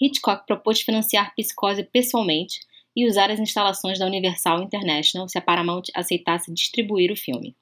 Hitchcock 0.00 0.46
propôs 0.46 0.80
financiar 0.80 1.34
Psicose 1.34 1.82
pessoalmente 1.82 2.60
e 2.94 3.04
usar 3.04 3.32
as 3.32 3.40
instalações 3.40 3.98
da 3.98 4.06
Universal 4.06 4.62
International 4.62 5.28
se 5.28 5.36
a 5.36 5.42
Paramount 5.42 5.86
aceitasse 5.92 6.54
distribuir 6.54 7.10
o 7.10 7.16
filme. 7.16 7.56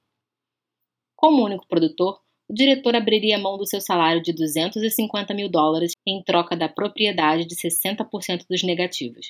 Como 1.16 1.42
único 1.42 1.66
produtor, 1.66 2.20
o 2.52 2.54
diretor 2.54 2.94
abriria 2.94 3.38
mão 3.38 3.56
do 3.56 3.66
seu 3.66 3.80
salário 3.80 4.22
de 4.22 4.30
250 4.30 5.32
mil 5.32 5.48
dólares 5.48 5.92
em 6.06 6.22
troca 6.22 6.54
da 6.54 6.68
propriedade 6.68 7.46
de 7.46 7.56
60% 7.56 8.44
dos 8.46 8.62
negativos. 8.62 9.28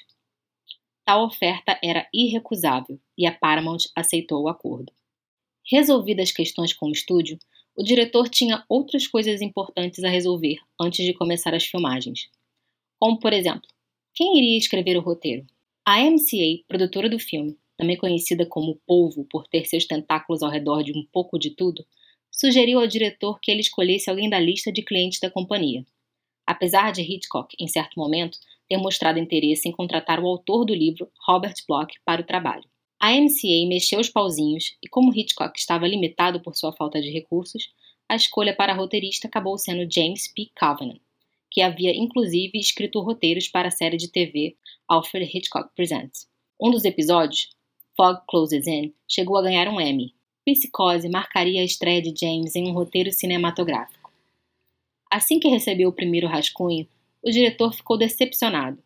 Tal 1.04 1.24
oferta 1.26 1.78
era 1.84 2.08
irrecusável 2.12 2.98
e 3.16 3.24
a 3.24 3.32
Paramount 3.32 3.78
aceitou 3.94 4.42
o 4.42 4.48
acordo. 4.48 4.92
Resolvidas 5.64 6.30
as 6.30 6.34
questões 6.34 6.72
com 6.72 6.86
o 6.86 6.92
estúdio, 6.92 7.38
o 7.76 7.84
diretor 7.84 8.28
tinha 8.28 8.64
outras 8.68 9.06
coisas 9.06 9.40
importantes 9.40 10.02
a 10.02 10.08
resolver 10.08 10.56
antes 10.80 11.06
de 11.06 11.14
começar 11.14 11.54
as 11.54 11.64
filmagens. 11.64 12.28
Como, 12.98 13.20
por 13.20 13.32
exemplo, 13.32 13.68
quem 14.16 14.36
iria 14.36 14.58
escrever 14.58 14.96
o 14.96 15.00
roteiro? 15.00 15.46
A 15.86 16.00
MCA, 16.00 16.64
produtora 16.66 17.08
do 17.08 17.20
filme, 17.20 17.56
também 17.78 17.96
conhecida 17.96 18.44
como 18.44 18.80
Polvo 18.84 19.24
por 19.30 19.46
ter 19.46 19.64
seus 19.66 19.86
tentáculos 19.86 20.42
ao 20.42 20.50
redor 20.50 20.82
de 20.82 20.90
um 20.90 21.06
pouco 21.12 21.38
de 21.38 21.50
tudo, 21.50 21.86
sugeriu 22.32 22.80
ao 22.80 22.86
diretor 22.86 23.38
que 23.40 23.50
ele 23.50 23.60
escolhesse 23.60 24.10
alguém 24.10 24.28
da 24.28 24.40
lista 24.40 24.72
de 24.72 24.82
clientes 24.82 25.20
da 25.20 25.30
companhia. 25.30 25.84
Apesar 26.46 26.90
de 26.90 27.02
Hitchcock, 27.02 27.54
em 27.60 27.68
certo 27.68 27.98
momento, 27.98 28.38
ter 28.68 28.76
mostrado 28.78 29.18
interesse 29.18 29.68
em 29.68 29.72
contratar 29.72 30.18
o 30.18 30.26
autor 30.26 30.64
do 30.64 30.74
livro, 30.74 31.08
Robert 31.26 31.54
Bloch, 31.68 31.94
para 32.04 32.22
o 32.22 32.26
trabalho. 32.26 32.64
A 32.98 33.12
MCA 33.12 33.66
mexeu 33.68 34.00
os 34.00 34.08
pauzinhos 34.08 34.76
e, 34.82 34.88
como 34.88 35.14
Hitchcock 35.14 35.58
estava 35.58 35.86
limitado 35.86 36.40
por 36.40 36.56
sua 36.56 36.72
falta 36.72 37.00
de 37.00 37.10
recursos, 37.10 37.70
a 38.08 38.16
escolha 38.16 38.54
para 38.54 38.74
roteirista 38.74 39.26
acabou 39.26 39.58
sendo 39.58 39.92
James 39.92 40.32
P. 40.32 40.50
Covenant, 40.58 41.00
que 41.50 41.60
havia 41.60 41.94
inclusive 41.94 42.58
escrito 42.58 43.00
roteiros 43.00 43.48
para 43.48 43.68
a 43.68 43.72
série 43.72 43.96
de 43.96 44.08
TV 44.08 44.56
Alfred 44.88 45.30
Hitchcock 45.36 45.74
Presents. 45.74 46.28
Um 46.60 46.70
dos 46.70 46.84
episódios, 46.84 47.50
Fog 47.96 48.20
Closes 48.28 48.66
In, 48.66 48.94
chegou 49.08 49.36
a 49.36 49.42
ganhar 49.42 49.68
um 49.68 49.80
Emmy. 49.80 50.14
Psicose 50.44 51.08
marcaria 51.08 51.60
a 51.60 51.64
estreia 51.64 52.02
de 52.02 52.12
James 52.18 52.56
em 52.56 52.68
um 52.68 52.72
roteiro 52.72 53.12
cinematográfico. 53.12 54.12
Assim 55.10 55.38
que 55.38 55.48
recebeu 55.48 55.88
o 55.88 55.92
primeiro 55.92 56.26
rascunho, 56.26 56.88
o 57.22 57.30
diretor 57.30 57.72
ficou 57.72 57.96
decepcionado. 57.96 58.82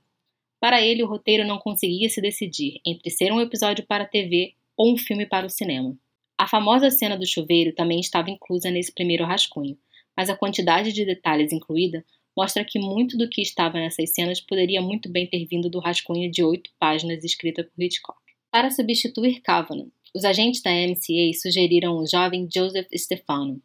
Para 0.60 0.82
ele, 0.82 1.02
o 1.02 1.06
roteiro 1.06 1.46
não 1.46 1.58
conseguia 1.58 2.10
se 2.10 2.20
decidir 2.20 2.80
entre 2.84 3.10
ser 3.10 3.32
um 3.32 3.40
episódio 3.40 3.86
para 3.86 4.04
a 4.04 4.06
TV 4.06 4.52
ou 4.76 4.92
um 4.92 4.98
filme 4.98 5.24
para 5.24 5.46
o 5.46 5.50
cinema. 5.50 5.96
A 6.36 6.46
famosa 6.46 6.90
cena 6.90 7.16
do 7.16 7.26
chuveiro 7.26 7.74
também 7.74 8.00
estava 8.00 8.30
inclusa 8.30 8.70
nesse 8.70 8.92
primeiro 8.92 9.24
rascunho, 9.24 9.78
mas 10.14 10.28
a 10.28 10.36
quantidade 10.36 10.92
de 10.92 11.06
detalhes 11.06 11.52
incluída 11.52 12.04
mostra 12.36 12.66
que 12.66 12.78
muito 12.78 13.16
do 13.16 13.30
que 13.30 13.40
estava 13.40 13.78
nessas 13.78 14.10
cenas 14.10 14.42
poderia 14.42 14.82
muito 14.82 15.08
bem 15.08 15.26
ter 15.26 15.46
vindo 15.46 15.70
do 15.70 15.78
rascunho 15.78 16.30
de 16.30 16.44
oito 16.44 16.70
páginas 16.78 17.24
escrita 17.24 17.64
por 17.64 17.82
Hitchcock. 17.82 18.18
Para 18.50 18.70
substituir 18.70 19.40
Kavanagh, 19.40 19.88
os 20.16 20.24
agentes 20.24 20.62
da 20.62 20.70
MCA 20.70 21.30
sugeriram 21.38 21.98
o 21.98 22.06
jovem 22.06 22.48
Joseph 22.50 22.88
Stefano, 22.96 23.60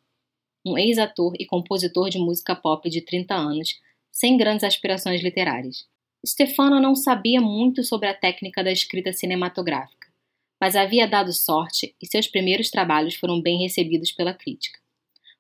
um 0.66 0.78
ex-ator 0.78 1.32
e 1.40 1.46
compositor 1.46 2.10
de 2.10 2.20
música 2.20 2.54
pop 2.54 2.90
de 2.90 3.00
30 3.00 3.34
anos, 3.34 3.80
sem 4.12 4.36
grandes 4.36 4.66
aspirações 4.66 5.22
literárias. 5.22 5.86
Stefano 6.28 6.82
não 6.82 6.94
sabia 6.94 7.40
muito 7.40 7.86
sobre 7.86 8.10
a 8.10 8.14
técnica 8.14 8.62
da 8.62 8.70
escrita 8.70 9.14
cinematográfica, 9.14 10.10
mas 10.60 10.76
havia 10.76 11.08
dado 11.08 11.32
sorte 11.32 11.96
e 12.02 12.06
seus 12.06 12.28
primeiros 12.28 12.70
trabalhos 12.70 13.16
foram 13.16 13.42
bem 13.42 13.58
recebidos 13.62 14.12
pela 14.12 14.34
crítica, 14.34 14.78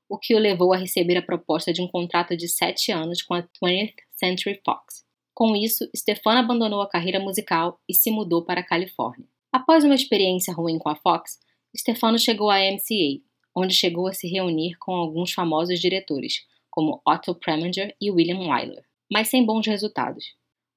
o 0.07 0.17
que 0.17 0.33
o 0.33 0.39
levou 0.39 0.71
a 0.71 0.77
receber 0.77 1.17
a 1.17 1.21
proposta 1.21 1.73
de 1.73 1.81
um 1.81 1.89
contrato 1.89 2.37
de 2.37 2.47
sete 2.47 2.89
anos 2.89 3.21
com 3.21 3.33
a 3.33 3.43
20th 3.61 3.95
Century 4.15 4.61
Fox. 4.63 5.03
Com 5.35 5.57
isso, 5.57 5.89
Stefano 5.93 6.39
abandonou 6.39 6.81
a 6.81 6.89
carreira 6.89 7.19
musical 7.19 7.81
e 7.85 7.93
se 7.93 8.09
mudou 8.09 8.45
para 8.45 8.61
a 8.61 8.65
Califórnia. 8.65 9.27
Após 9.51 9.83
uma 9.83 9.95
experiência 9.95 10.53
ruim 10.53 10.79
com 10.79 10.87
a 10.87 10.95
Fox, 10.95 11.37
Stefano 11.75 12.17
chegou 12.17 12.49
à 12.49 12.59
MCA, 12.59 13.21
onde 13.53 13.73
chegou 13.73 14.07
a 14.07 14.13
se 14.13 14.27
reunir 14.27 14.77
com 14.77 14.93
alguns 14.93 15.33
famosos 15.33 15.79
diretores, 15.79 16.45
como 16.69 17.01
Otto 17.05 17.35
Preminger 17.35 17.93
e 17.99 18.09
William 18.09 18.39
Wyler, 18.39 18.85
mas 19.11 19.27
sem 19.27 19.45
bons 19.45 19.67
resultados. 19.67 20.23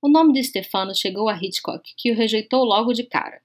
O 0.03 0.09
nome 0.09 0.33
de 0.33 0.43
Stefano 0.43 0.95
chegou 0.95 1.29
a 1.29 1.37
Hitchcock, 1.37 1.89
que 1.97 2.11
o 2.11 2.17
rejeitou 2.17 2.65
logo 2.65 2.93
de 2.93 3.05
cara, 3.05 3.41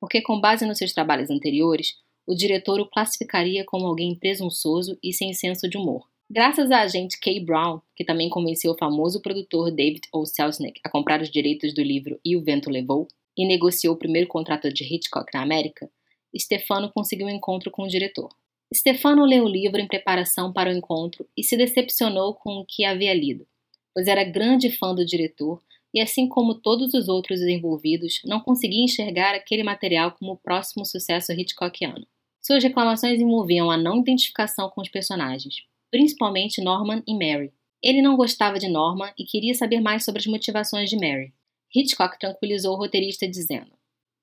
porque, 0.00 0.22
com 0.22 0.40
base 0.40 0.64
nos 0.64 0.78
seus 0.78 0.94
trabalhos 0.94 1.28
anteriores, 1.28 1.94
o 2.26 2.34
diretor 2.34 2.80
o 2.80 2.88
classificaria 2.88 3.64
como 3.64 3.86
alguém 3.86 4.14
presunçoso 4.14 4.98
e 5.02 5.12
sem 5.12 5.34
senso 5.34 5.68
de 5.68 5.76
humor. 5.76 6.08
Graças 6.30 6.70
à 6.70 6.80
agente 6.80 7.20
Kay 7.20 7.40
Brown, 7.40 7.80
que 7.94 8.04
também 8.04 8.30
convenceu 8.30 8.72
o 8.72 8.78
famoso 8.78 9.20
produtor 9.20 9.70
David 9.70 10.02
O. 10.12 10.24
Selznick 10.24 10.80
a 10.82 10.88
comprar 10.88 11.20
os 11.20 11.30
direitos 11.30 11.74
do 11.74 11.82
livro 11.82 12.18
E 12.24 12.36
o 12.36 12.42
Vento 12.42 12.70
Levou, 12.70 13.08
e 13.36 13.46
negociou 13.46 13.94
o 13.94 13.98
primeiro 13.98 14.28
contrato 14.28 14.72
de 14.72 14.84
Hitchcock 14.84 15.32
na 15.32 15.42
América, 15.42 15.90
Stefano 16.38 16.90
conseguiu 16.92 17.26
um 17.26 17.30
encontro 17.30 17.70
com 17.70 17.82
o 17.82 17.88
diretor. 17.88 18.28
Stefano 18.72 19.24
leu 19.24 19.44
o 19.44 19.48
livro 19.48 19.80
em 19.80 19.88
preparação 19.88 20.52
para 20.52 20.70
o 20.70 20.72
encontro 20.72 21.26
e 21.36 21.42
se 21.42 21.56
decepcionou 21.56 22.34
com 22.34 22.60
o 22.60 22.64
que 22.64 22.84
havia 22.84 23.12
lido, 23.12 23.46
pois 23.92 24.06
era 24.06 24.22
grande 24.22 24.70
fã 24.70 24.94
do 24.94 25.04
diretor 25.04 25.60
e, 25.92 26.00
assim 26.00 26.28
como 26.28 26.54
todos 26.54 26.94
os 26.94 27.08
outros 27.08 27.40
envolvidos, 27.40 28.20
não 28.24 28.38
conseguia 28.38 28.84
enxergar 28.84 29.34
aquele 29.34 29.64
material 29.64 30.12
como 30.12 30.32
o 30.32 30.36
próximo 30.36 30.84
sucesso 30.84 31.32
Hitchcockiano. 31.32 32.06
Suas 32.40 32.62
reclamações 32.62 33.20
envolviam 33.20 33.70
a 33.70 33.76
não 33.76 34.00
identificação 34.00 34.70
com 34.70 34.80
os 34.80 34.88
personagens, 34.88 35.64
principalmente 35.90 36.62
Norman 36.62 37.02
e 37.06 37.12
Mary. 37.12 37.52
Ele 37.82 38.00
não 38.00 38.16
gostava 38.16 38.58
de 38.58 38.68
Norman 38.68 39.12
e 39.18 39.24
queria 39.24 39.54
saber 39.54 39.80
mais 39.80 40.04
sobre 40.04 40.20
as 40.20 40.26
motivações 40.26 40.88
de 40.88 40.96
Mary. 40.96 41.32
Hitchcock 41.74 42.18
tranquilizou 42.18 42.74
o 42.74 42.78
roteirista 42.78 43.28
dizendo: 43.28 43.72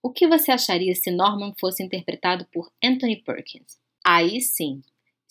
O 0.01 0.12
que 0.12 0.27
você 0.27 0.51
acharia 0.51 0.94
se 0.96 1.12
Norman 1.12 1.54
fosse 1.60 1.84
interpretado 1.84 2.46
por 2.51 2.72
Anthony 2.84 3.18
Perkins? 3.18 3.77
Aí 4.06 4.42
sim, 4.42 4.82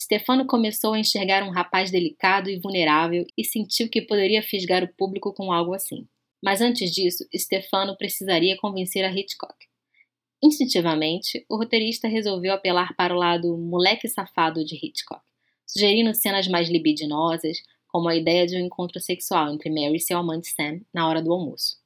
Stefano 0.01 0.45
começou 0.45 0.93
a 0.93 0.99
enxergar 0.99 1.43
um 1.43 1.49
rapaz 1.49 1.89
delicado 1.89 2.49
e 2.49 2.59
vulnerável 2.59 3.25
e 3.35 3.43
sentiu 3.43 3.89
que 3.89 4.01
poderia 4.01 4.43
fisgar 4.43 4.83
o 4.83 4.93
público 4.93 5.33
com 5.33 5.51
algo 5.51 5.73
assim. 5.73 6.07
Mas 6.41 6.61
antes 6.61 6.91
disso, 6.91 7.27
Stefano 7.35 7.97
precisaria 7.97 8.57
convencer 8.57 9.03
a 9.03 9.11
Hitchcock. 9.11 9.55
Instintivamente, 10.41 11.43
o 11.49 11.57
roteirista 11.57 12.07
resolveu 12.07 12.53
apelar 12.53 12.95
para 12.95 13.13
o 13.13 13.17
lado 13.17 13.57
moleque 13.57 14.07
safado 14.07 14.63
de 14.63 14.75
Hitchcock, 14.75 15.23
sugerindo 15.65 16.13
cenas 16.13 16.47
mais 16.47 16.69
libidinosas, 16.69 17.57
como 17.87 18.07
a 18.07 18.15
ideia 18.15 18.45
de 18.45 18.55
um 18.55 18.65
encontro 18.65 18.99
sexual 18.99 19.51
entre 19.51 19.69
Mary 19.71 19.95
e 19.95 19.99
seu 19.99 20.19
amante 20.19 20.49
Sam 20.49 20.81
na 20.93 21.09
hora 21.09 21.23
do 21.23 21.33
almoço. 21.33 21.77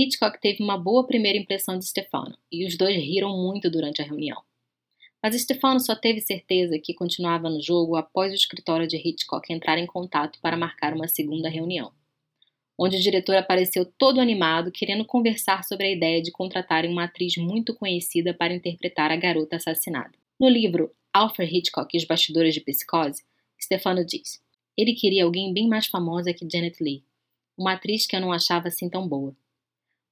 Hitchcock 0.00 0.40
teve 0.40 0.62
uma 0.62 0.78
boa 0.78 1.04
primeira 1.04 1.36
impressão 1.36 1.76
de 1.76 1.84
Stefano, 1.84 2.38
e 2.52 2.64
os 2.64 2.76
dois 2.76 2.94
riram 2.94 3.36
muito 3.36 3.68
durante 3.68 4.00
a 4.00 4.04
reunião. 4.04 4.40
Mas 5.20 5.34
Stefano 5.34 5.80
só 5.80 5.96
teve 5.96 6.20
certeza 6.20 6.78
que 6.78 6.94
continuava 6.94 7.50
no 7.50 7.60
jogo 7.60 7.96
após 7.96 8.30
o 8.30 8.36
escritório 8.36 8.86
de 8.86 8.96
Hitchcock 8.96 9.52
entrar 9.52 9.76
em 9.76 9.86
contato 9.86 10.38
para 10.40 10.56
marcar 10.56 10.94
uma 10.94 11.08
segunda 11.08 11.48
reunião, 11.48 11.90
onde 12.78 12.96
o 12.96 13.00
diretor 13.00 13.34
apareceu 13.34 13.84
todo 13.84 14.20
animado, 14.20 14.70
querendo 14.70 15.04
conversar 15.04 15.64
sobre 15.64 15.86
a 15.88 15.90
ideia 15.90 16.22
de 16.22 16.30
contratarem 16.30 16.92
uma 16.92 17.06
atriz 17.06 17.36
muito 17.36 17.74
conhecida 17.74 18.32
para 18.32 18.54
interpretar 18.54 19.10
a 19.10 19.16
garota 19.16 19.56
assassinada. 19.56 20.12
No 20.38 20.48
livro 20.48 20.92
Alfred 21.12 21.52
Hitchcock 21.52 21.92
e 21.92 21.98
os 21.98 22.04
Bastidores 22.04 22.54
de 22.54 22.60
Psicose, 22.60 23.24
Stefano 23.60 24.06
diz: 24.06 24.40
ele 24.76 24.94
queria 24.94 25.24
alguém 25.24 25.52
bem 25.52 25.66
mais 25.66 25.88
famosa 25.88 26.32
que 26.32 26.48
Janet 26.48 26.80
Leigh, 26.80 27.02
uma 27.56 27.72
atriz 27.72 28.06
que 28.06 28.14
eu 28.14 28.20
não 28.20 28.32
achava 28.32 28.68
assim 28.68 28.88
tão 28.88 29.08
boa. 29.08 29.34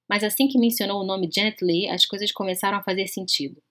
Mas 0.09 0.23
assim 0.23 0.47
que 0.47 0.57
mencionou 0.57 1.01
o 1.01 1.05
nome 1.05 1.29
Janet 1.33 1.63
Leigh, 1.63 1.89
as 1.89 2.05
coisas 2.05 2.31
começaram 2.31 2.77
a 2.77 2.83
fazer 2.83 3.07
sentido. 3.07 3.61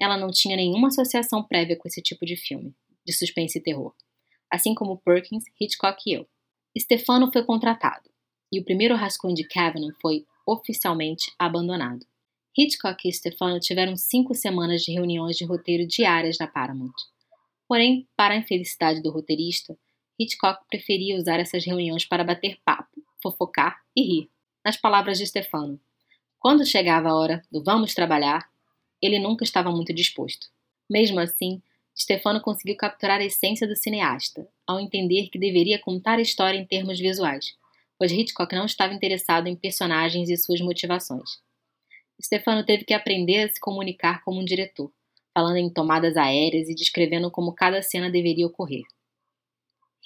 Ela 0.00 0.16
não 0.16 0.30
tinha 0.30 0.56
nenhuma 0.56 0.88
associação 0.88 1.42
prévia 1.42 1.76
com 1.76 1.86
esse 1.86 2.00
tipo 2.00 2.24
de 2.24 2.36
filme, 2.36 2.74
de 3.04 3.12
suspense 3.12 3.58
e 3.58 3.62
terror. 3.62 3.94
Assim 4.50 4.74
como 4.74 4.98
Perkins, 4.98 5.44
Hitchcock 5.60 6.02
e 6.06 6.14
eu. 6.14 6.26
Stefano 6.76 7.30
foi 7.30 7.44
contratado, 7.44 8.10
e 8.50 8.58
o 8.58 8.64
primeiro 8.64 8.96
rascunho 8.96 9.34
de 9.34 9.46
Kavanagh 9.46 9.94
foi 10.00 10.24
oficialmente 10.46 11.30
abandonado. 11.38 12.04
Hitchcock 12.56 13.08
e 13.08 13.12
Stefano 13.12 13.60
tiveram 13.60 13.96
cinco 13.96 14.34
semanas 14.34 14.82
de 14.82 14.92
reuniões 14.92 15.36
de 15.36 15.44
roteiro 15.44 15.86
diárias 15.86 16.36
na 16.38 16.46
Paramount. 16.46 16.92
Porém, 17.66 18.06
para 18.14 18.34
a 18.34 18.36
infelicidade 18.36 19.02
do 19.02 19.10
roteirista, 19.10 19.78
Hitchcock 20.18 20.62
preferia 20.68 21.16
usar 21.16 21.40
essas 21.40 21.64
reuniões 21.64 22.04
para 22.04 22.24
bater 22.24 22.58
papo, 22.64 23.02
fofocar 23.22 23.80
e 23.96 24.02
rir. 24.02 24.31
Nas 24.64 24.76
palavras 24.76 25.18
de 25.18 25.26
Stefano, 25.26 25.80
quando 26.38 26.64
chegava 26.64 27.08
a 27.08 27.14
hora 27.14 27.42
do 27.50 27.64
vamos 27.64 27.94
trabalhar, 27.94 28.48
ele 29.00 29.18
nunca 29.18 29.42
estava 29.42 29.72
muito 29.72 29.92
disposto. 29.92 30.46
Mesmo 30.88 31.18
assim, 31.18 31.60
Stefano 31.98 32.40
conseguiu 32.40 32.76
capturar 32.76 33.20
a 33.20 33.24
essência 33.24 33.66
do 33.66 33.74
cineasta, 33.74 34.48
ao 34.64 34.78
entender 34.78 35.28
que 35.30 35.38
deveria 35.38 35.80
contar 35.80 36.18
a 36.18 36.22
história 36.22 36.56
em 36.56 36.64
termos 36.64 36.98
visuais, 37.00 37.56
pois 37.98 38.12
Hitchcock 38.12 38.54
não 38.54 38.64
estava 38.64 38.94
interessado 38.94 39.48
em 39.48 39.56
personagens 39.56 40.30
e 40.30 40.36
suas 40.36 40.60
motivações. 40.60 41.40
Stefano 42.22 42.64
teve 42.64 42.84
que 42.84 42.94
aprender 42.94 43.42
a 43.42 43.48
se 43.48 43.58
comunicar 43.60 44.22
como 44.22 44.40
um 44.40 44.44
diretor, 44.44 44.92
falando 45.34 45.56
em 45.56 45.72
tomadas 45.72 46.16
aéreas 46.16 46.68
e 46.68 46.74
descrevendo 46.74 47.32
como 47.32 47.52
cada 47.52 47.82
cena 47.82 48.08
deveria 48.08 48.46
ocorrer. 48.46 48.84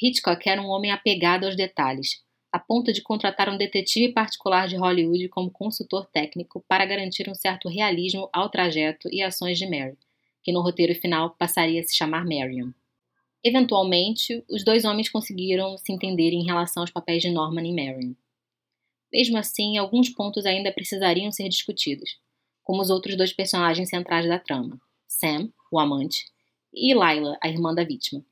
Hitchcock 0.01 0.49
era 0.49 0.63
um 0.63 0.69
homem 0.69 0.91
apegado 0.91 1.45
aos 1.45 1.57
detalhes, 1.57 2.25
a 2.57 2.59
ponto 2.59 2.91
de 2.91 3.03
contratar 3.03 3.51
um 3.51 3.59
detetive 3.59 4.15
particular 4.15 4.67
de 4.67 4.77
Hollywood 4.77 5.29
como 5.29 5.51
consultor 5.51 6.07
técnico 6.07 6.65
para 6.67 6.87
garantir 6.87 7.29
um 7.29 7.35
certo 7.35 7.69
realismo 7.69 8.31
ao 8.33 8.49
trajeto 8.49 9.11
e 9.13 9.23
ações 9.23 9.59
de 9.59 9.69
Mary, 9.69 9.99
que 10.43 10.51
no 10.51 10.63
roteiro 10.63 10.95
final 10.95 11.37
passaria 11.39 11.83
a 11.83 11.85
se 11.85 11.95
chamar 11.95 12.25
Marion. 12.25 12.71
Eventualmente, 13.45 14.43
os 14.49 14.65
dois 14.65 14.87
homens 14.87 15.11
conseguiram 15.11 15.77
se 15.77 15.93
entender 15.93 16.31
em 16.31 16.47
relação 16.47 16.83
aos 16.83 16.91
papéis 16.91 17.21
de 17.21 17.31
Norman 17.31 17.69
e 17.69 17.75
Marion. 17.75 18.15
Mesmo 19.13 19.37
assim, 19.37 19.77
alguns 19.77 20.09
pontos 20.09 20.47
ainda 20.47 20.73
precisariam 20.73 21.31
ser 21.31 21.51
discutidos, 21.51 22.19
como 22.65 22.81
os 22.81 22.89
outros 22.89 23.19
dois 23.19 23.35
personagens 23.35 23.91
centrais 23.91 24.27
da 24.27 24.39
trama, 24.39 24.81
Sam, 25.07 25.51
o 25.71 25.79
amante, 25.79 26.25
e 26.73 26.95
Lila, 26.95 27.37
a 27.43 27.51
irmã 27.51 27.75
da 27.75 27.85
vítima. 27.85 28.25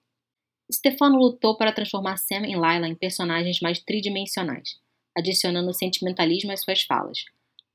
Stefano 0.72 1.18
lutou 1.18 1.56
para 1.56 1.72
transformar 1.72 2.16
Sam 2.16 2.46
e 2.46 2.54
Lila 2.54 2.88
em 2.88 2.94
personagens 2.94 3.60
mais 3.60 3.78
tridimensionais, 3.80 4.78
adicionando 5.16 5.74
sentimentalismo 5.74 6.52
às 6.52 6.62
suas 6.62 6.82
falas, 6.82 7.26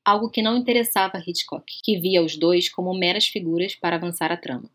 algo 0.04 0.30
que 0.30 0.42
não 0.42 0.58
interessava 0.58 1.22
Hitchcock, 1.26 1.66
que 1.84 2.00
via 2.00 2.24
os 2.24 2.36
dois 2.36 2.68
como 2.68 2.98
meras 2.98 3.28
figuras 3.28 3.76
para 3.76 3.96
avançar 3.96 4.32
a 4.32 4.38
trama. 4.38 4.70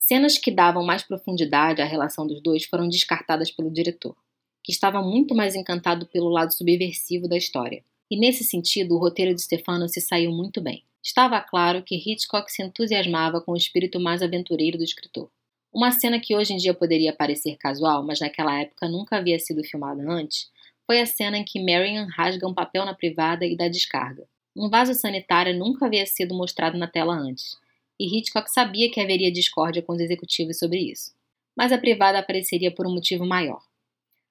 Cenas 0.00 0.38
que 0.38 0.50
davam 0.50 0.84
mais 0.84 1.02
profundidade 1.02 1.80
à 1.80 1.84
relação 1.84 2.26
dos 2.26 2.42
dois 2.42 2.64
foram 2.64 2.88
descartadas 2.88 3.50
pelo 3.50 3.70
diretor, 3.70 4.16
que 4.64 4.72
estava 4.72 5.00
muito 5.00 5.34
mais 5.34 5.54
encantado 5.54 6.06
pelo 6.06 6.28
lado 6.28 6.52
subversivo 6.52 7.28
da 7.28 7.36
história. 7.36 7.84
E 8.10 8.18
nesse 8.18 8.42
sentido, 8.42 8.94
o 8.94 8.98
roteiro 8.98 9.34
de 9.34 9.42
Stefano 9.42 9.88
se 9.88 10.00
saiu 10.00 10.32
muito 10.32 10.60
bem. 10.60 10.82
Estava 11.02 11.40
claro 11.40 11.82
que 11.82 11.94
Hitchcock 11.94 12.50
se 12.50 12.62
entusiasmava 12.62 13.40
com 13.40 13.52
o 13.52 13.56
espírito 13.56 14.00
mais 14.00 14.22
aventureiro 14.22 14.78
do 14.78 14.84
escritor. 14.84 15.30
Uma 15.72 15.90
cena 15.92 16.18
que 16.18 16.34
hoje 16.34 16.54
em 16.54 16.56
dia 16.56 16.72
poderia 16.72 17.12
parecer 17.12 17.56
casual, 17.56 18.02
mas 18.02 18.20
naquela 18.20 18.58
época 18.58 18.88
nunca 18.88 19.16
havia 19.16 19.38
sido 19.38 19.62
filmada 19.62 20.02
antes, 20.10 20.50
foi 20.86 21.00
a 21.00 21.06
cena 21.06 21.36
em 21.36 21.44
que 21.44 21.62
Marion 21.62 22.06
rasga 22.06 22.48
um 22.48 22.54
papel 22.54 22.86
na 22.86 22.94
privada 22.94 23.44
e 23.44 23.54
dá 23.54 23.68
descarga. 23.68 24.26
Um 24.56 24.70
vaso 24.70 24.94
sanitário 24.94 25.56
nunca 25.56 25.86
havia 25.86 26.06
sido 26.06 26.34
mostrado 26.34 26.78
na 26.78 26.86
tela 26.86 27.14
antes, 27.14 27.56
e 28.00 28.06
Hitchcock 28.06 28.50
sabia 28.50 28.90
que 28.90 29.00
haveria 29.00 29.30
discórdia 29.30 29.82
com 29.82 29.92
os 29.92 30.00
executivos 30.00 30.58
sobre 30.58 30.80
isso. 30.80 31.12
Mas 31.54 31.70
a 31.70 31.78
privada 31.78 32.18
apareceria 32.18 32.70
por 32.70 32.86
um 32.86 32.94
motivo 32.94 33.26
maior. 33.26 33.60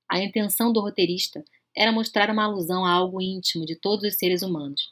A 0.10 0.20
intenção 0.20 0.74
do 0.74 0.80
roteirista 0.80 1.46
era 1.76 1.92
mostrar 1.92 2.32
uma 2.32 2.46
alusão 2.46 2.84
a 2.84 2.92
algo 2.92 3.22
íntimo 3.22 3.66
de 3.66 3.76
todos 3.76 4.04
os 4.04 4.18
seres 4.18 4.42
humanos, 4.42 4.92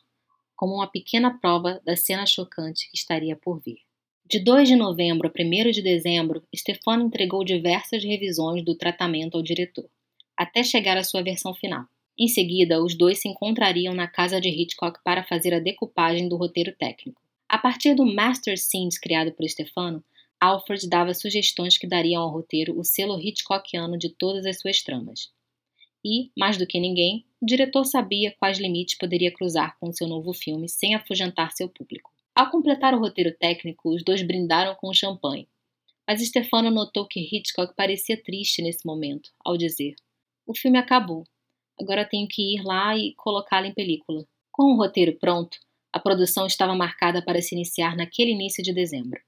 como 0.56 0.76
uma 0.76 0.88
pequena 0.88 1.40
prova 1.40 1.82
da 1.84 1.96
cena 1.96 2.26
chocante 2.28 2.90
que 2.92 2.98
estaria 2.98 3.36
por 3.36 3.60
vir. 3.60 3.85
De 4.28 4.40
2 4.40 4.68
de 4.68 4.76
novembro 4.76 5.28
a 5.28 5.32
1 5.32 5.70
de 5.70 5.84
dezembro, 5.84 6.44
Stefano 6.54 7.06
entregou 7.06 7.46
diversas 7.46 8.04
revisões 8.04 8.66
do 8.66 8.74
tratamento 8.74 9.38
ao 9.38 9.44
diretor, 9.44 9.88
até 10.36 10.64
chegar 10.64 10.98
à 10.98 11.04
sua 11.04 11.22
versão 11.22 11.54
final. 11.54 11.86
Em 12.18 12.28
seguida, 12.28 12.84
os 12.84 12.98
dois 12.98 13.22
se 13.22 13.30
encontrariam 13.30 13.94
na 13.94 14.08
casa 14.08 14.42
de 14.42 14.50
Hitchcock 14.50 15.00
para 15.04 15.24
fazer 15.24 15.54
a 15.54 15.60
decupagem 15.60 16.28
do 16.28 16.38
roteiro 16.38 16.76
técnico. 16.76 17.22
A 17.48 17.60
partir 17.60 17.94
do 17.94 18.04
Master 18.04 18.58
Scenes 18.58 18.98
criado 18.98 19.32
por 19.32 19.48
Stefano, 19.48 20.04
Alfred 20.42 20.90
dava 20.90 21.14
sugestões 21.14 21.78
que 21.78 21.86
dariam 21.86 22.24
ao 22.24 22.32
roteiro 22.32 22.76
o 22.80 22.84
selo 22.84 23.22
Hitchcockiano 23.22 23.96
de 23.96 24.10
todas 24.10 24.48
as 24.48 24.60
suas 24.60 24.82
tramas. 24.82 25.30
E, 26.04 26.32
mais 26.36 26.58
do 26.58 26.66
que 26.66 26.80
ninguém, 26.80 27.28
o 27.40 27.46
diretor 27.46 27.86
sabia 27.86 28.34
quais 28.40 28.58
limites 28.58 28.98
poderia 28.98 29.32
cruzar 29.32 29.78
com 29.80 29.94
seu 29.94 30.08
novo 30.08 30.34
filme 30.34 30.68
sem 30.68 30.96
afugentar 30.96 31.52
seu 31.52 31.70
público. 31.70 32.14
Ao 32.36 32.52
completar 32.52 32.93
o 32.93 33.00
roteiro 33.00 33.34
técnico, 33.34 33.95
os 33.95 34.04
dois 34.04 34.21
brindaram 34.21 34.76
com 34.76 34.93
champanhe. 34.93 35.48
Mas 36.06 36.21
Stefano 36.21 36.69
notou 36.69 37.08
que 37.08 37.21
Hitchcock 37.21 37.74
parecia 37.76 38.21
triste 38.21 38.62
nesse 38.62 38.86
momento, 38.86 39.32
ao 39.43 39.58
dizer: 39.58 39.95
O 40.45 40.54
filme 40.54 40.78
acabou. 40.78 41.24
Agora 41.80 42.04
tenho 42.04 42.28
que 42.28 42.56
ir 42.56 42.62
lá 42.63 42.95
e 42.98 43.13
colocá-lo 43.15 43.67
em 43.67 43.74
película. 43.74 44.28
Com 44.52 44.74
o 44.74 44.76
roteiro 44.76 45.17
pronto, 45.17 45.58
a 45.93 46.00
produção 46.00 46.45
estava 46.45 46.76
marcada 46.76 47.24
para 47.24 47.41
se 47.41 47.56
iniciar 47.56 47.95
naquele 47.95 48.32
início 48.32 48.62
de 48.62 48.74
dezembro. 48.74 49.19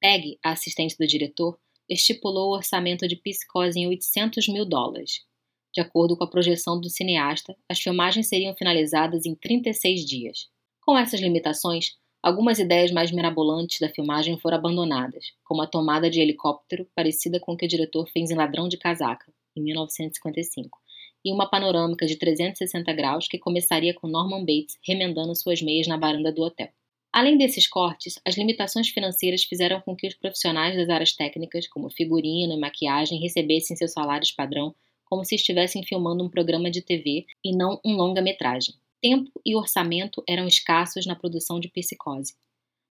Peggy, 0.00 0.38
a 0.44 0.50
assistente 0.50 0.96
do 0.98 1.06
diretor, 1.06 1.58
estipulou 1.88 2.50
o 2.50 2.56
orçamento 2.56 3.06
de 3.06 3.14
Psicose 3.14 3.78
em 3.78 3.86
800 3.86 4.48
mil 4.48 4.66
dólares. 4.66 5.24
De 5.72 5.80
acordo 5.80 6.16
com 6.16 6.24
a 6.24 6.30
projeção 6.30 6.80
do 6.80 6.90
cineasta, 6.90 7.56
as 7.68 7.78
filmagens 7.78 8.28
seriam 8.28 8.54
finalizadas 8.56 9.24
em 9.24 9.34
36 9.34 10.04
dias. 10.04 10.48
Com 10.80 10.98
essas 10.98 11.20
limitações, 11.20 11.96
Algumas 12.26 12.58
ideias 12.58 12.90
mais 12.90 13.12
mirabolantes 13.12 13.78
da 13.78 13.88
filmagem 13.88 14.36
foram 14.36 14.56
abandonadas, 14.56 15.26
como 15.44 15.62
a 15.62 15.66
tomada 15.68 16.10
de 16.10 16.20
helicóptero, 16.20 16.84
parecida 16.92 17.38
com 17.38 17.52
o 17.52 17.56
que 17.56 17.66
o 17.66 17.68
diretor 17.68 18.04
fez 18.08 18.32
em 18.32 18.34
Ladrão 18.34 18.66
de 18.68 18.76
Casaca, 18.76 19.32
em 19.56 19.62
1955, 19.62 20.76
e 21.24 21.32
uma 21.32 21.48
panorâmica 21.48 22.04
de 22.04 22.16
360 22.16 22.92
graus 22.94 23.28
que 23.28 23.38
começaria 23.38 23.94
com 23.94 24.08
Norman 24.08 24.40
Bates 24.40 24.76
remendando 24.84 25.36
suas 25.36 25.62
meias 25.62 25.86
na 25.86 25.96
varanda 25.96 26.32
do 26.32 26.42
hotel. 26.42 26.68
Além 27.12 27.38
desses 27.38 27.68
cortes, 27.68 28.18
as 28.26 28.36
limitações 28.36 28.88
financeiras 28.88 29.44
fizeram 29.44 29.80
com 29.80 29.94
que 29.94 30.08
os 30.08 30.14
profissionais 30.14 30.74
das 30.76 30.88
áreas 30.88 31.12
técnicas, 31.12 31.68
como 31.68 31.90
figurino 31.90 32.52
e 32.54 32.58
maquiagem, 32.58 33.20
recebessem 33.20 33.76
seus 33.76 33.92
salários 33.92 34.32
padrão 34.32 34.74
como 35.04 35.24
se 35.24 35.36
estivessem 35.36 35.84
filmando 35.84 36.24
um 36.24 36.28
programa 36.28 36.72
de 36.72 36.82
TV 36.82 37.24
e 37.44 37.56
não 37.56 37.80
um 37.84 37.94
longa-metragem. 37.94 38.74
Tempo 39.08 39.30
e 39.46 39.54
orçamento 39.54 40.20
eram 40.28 40.48
escassos 40.48 41.06
na 41.06 41.14
produção 41.14 41.60
de 41.60 41.68
Psicose. 41.68 42.34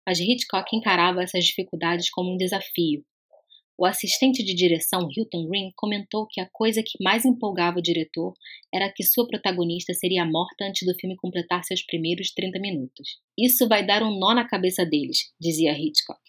Mas 0.07 0.17
Hitchcock 0.17 0.73
encarava 0.73 1.21
essas 1.21 1.43
dificuldades 1.43 2.09
como 2.09 2.33
um 2.33 2.37
desafio. 2.37 3.03
O 3.77 3.85
assistente 3.85 4.41
de 4.41 4.53
direção 4.53 5.09
Hilton 5.11 5.45
Green 5.45 5.73
comentou 5.75 6.25
que 6.25 6.39
a 6.39 6.49
coisa 6.53 6.81
que 6.81 7.03
mais 7.03 7.25
empolgava 7.25 7.79
o 7.79 7.81
diretor 7.81 8.33
era 8.73 8.89
que 8.89 9.03
sua 9.03 9.27
protagonista 9.27 9.93
seria 9.93 10.23
morta 10.23 10.63
antes 10.63 10.87
do 10.87 10.97
filme 10.97 11.17
completar 11.17 11.65
seus 11.65 11.81
primeiros 11.81 12.31
30 12.31 12.59
minutos. 12.59 13.19
Isso 13.37 13.67
vai 13.67 13.85
dar 13.85 14.01
um 14.01 14.17
nó 14.17 14.33
na 14.33 14.47
cabeça 14.47 14.85
deles, 14.85 15.33
dizia 15.37 15.77
Hitchcock. 15.77 16.21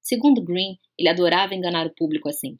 Segundo 0.00 0.42
Green, 0.42 0.78
ele 0.98 1.10
adorava 1.10 1.54
enganar 1.54 1.86
o 1.86 1.94
público 1.94 2.30
assim. 2.30 2.56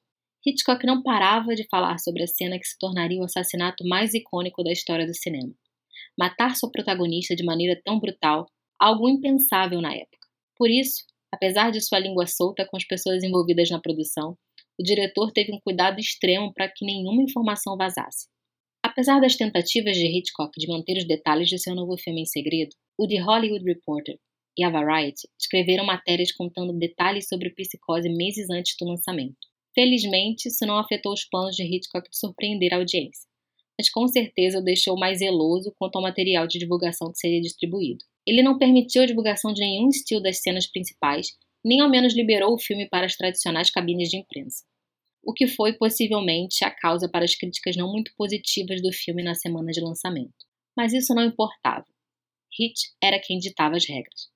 Hitchcock 0.47 0.85
não 0.85 1.03
parava 1.03 1.55
de 1.55 1.67
falar 1.67 1.97
sobre 1.97 2.23
a 2.25 2.27
cena 2.27 2.59
que 2.59 2.67
se 2.67 2.77
tornaria 2.79 3.23
o 3.23 3.25
assassinato 3.25 3.89
mais 3.89 4.13
icônico 4.13 4.63
da 4.63 4.71
história 4.71 5.07
do 5.07 5.15
cinema 5.15 5.55
matar 6.19 6.57
sua 6.57 6.71
protagonista 6.71 7.35
de 7.35 7.45
maneira 7.45 7.81
tão 7.85 7.99
brutal, 7.99 8.47
algo 8.81 9.09
impensável 9.09 9.81
na 9.81 9.95
época. 9.95 10.29
Por 10.57 10.71
isso, 10.71 11.05
apesar 11.33 11.71
de 11.71 11.81
sua 11.81 11.99
língua 11.99 12.27
solta 12.27 12.67
com 12.67 12.77
as 12.77 12.87
pessoas 12.87 13.23
envolvidas 13.23 13.71
na 13.71 13.81
produção, 13.81 14.37
o 14.79 14.83
diretor 14.83 15.33
teve 15.33 15.53
um 15.53 15.61
cuidado 15.61 16.01
extremo 16.01 16.53
para 16.53 16.69
que 16.69 16.85
nenhuma 16.85 17.23
informação 17.23 17.77
vazasse. 17.77 18.29
Apesar 18.83 19.21
das 19.21 19.37
tentativas 19.37 19.97
de 19.97 20.07
Hitchcock 20.07 20.53
de 20.59 20.69
manter 20.69 20.99
os 20.99 21.07
detalhes 21.07 21.49
de 21.49 21.59
seu 21.59 21.75
novo 21.75 21.97
filme 21.97 22.23
em 22.23 22.27
segredo, 22.27 22.75
o 22.99 23.07
The 23.09 23.21
Hollywood 23.21 23.65
Reporter, 23.65 24.19
e 24.57 24.65
a 24.65 24.71
Variety 24.71 25.29
escreveram 25.39 25.85
matérias 25.85 26.33
contando 26.33 26.79
detalhes 26.79 27.27
sobre 27.29 27.51
psicose 27.51 28.09
meses 28.09 28.49
antes 28.51 28.77
do 28.79 28.87
lançamento. 28.87 29.37
Felizmente, 29.75 30.49
isso 30.49 30.65
não 30.65 30.79
afetou 30.79 31.13
os 31.13 31.25
planos 31.25 31.57
de 31.57 31.65
Hitchcock 31.65 32.09
de 32.09 32.17
surpreender 32.17 32.73
a 32.73 32.77
audiência, 32.77 33.29
mas 33.79 33.91
com 33.91 34.07
certeza 34.07 34.59
o 34.59 34.65
deixou 34.65 34.97
mais 34.97 35.19
zeloso 35.19 35.75
quanto 35.79 35.97
ao 35.97 36.03
material 36.03 36.47
de 36.47 36.59
divulgação 36.59 37.11
que 37.11 37.19
seria 37.19 37.41
distribuído. 37.41 38.05
Ele 38.27 38.43
não 38.43 38.59
permitiu 38.59 39.03
a 39.03 39.07
divulgação 39.07 39.53
de 39.53 39.61
nenhum 39.61 39.89
estilo 39.89 40.23
das 40.23 40.41
cenas 40.41 40.67
principais, 40.67 41.29
nem 41.65 41.81
ao 41.81 41.91
menos 41.91 42.15
liberou 42.15 42.55
o 42.55 42.59
filme 42.59 42.89
para 42.89 43.07
as 43.07 43.17
tradicionais 43.17 43.71
cabines 43.71 44.09
de 44.09 44.19
imprensa, 44.19 44.65
o 45.23 45.33
que 45.33 45.47
foi 45.47 45.73
possivelmente 45.73 46.65
a 46.65 46.71
causa 46.71 47.09
para 47.09 47.25
as 47.25 47.35
críticas 47.35 47.77
não 47.77 47.91
muito 47.91 48.13
positivas 48.17 48.83
do 48.83 48.93
filme 48.93 49.23
na 49.23 49.35
semana 49.35 49.71
de 49.71 49.81
lançamento. 49.81 50.35
Mas 50.77 50.93
isso 50.93 51.15
não 51.15 51.25
importava. 51.25 51.87
Hitch 52.59 52.91
era 53.03 53.19
quem 53.19 53.39
ditava 53.39 53.77
as 53.77 53.87
regras. 53.87 54.29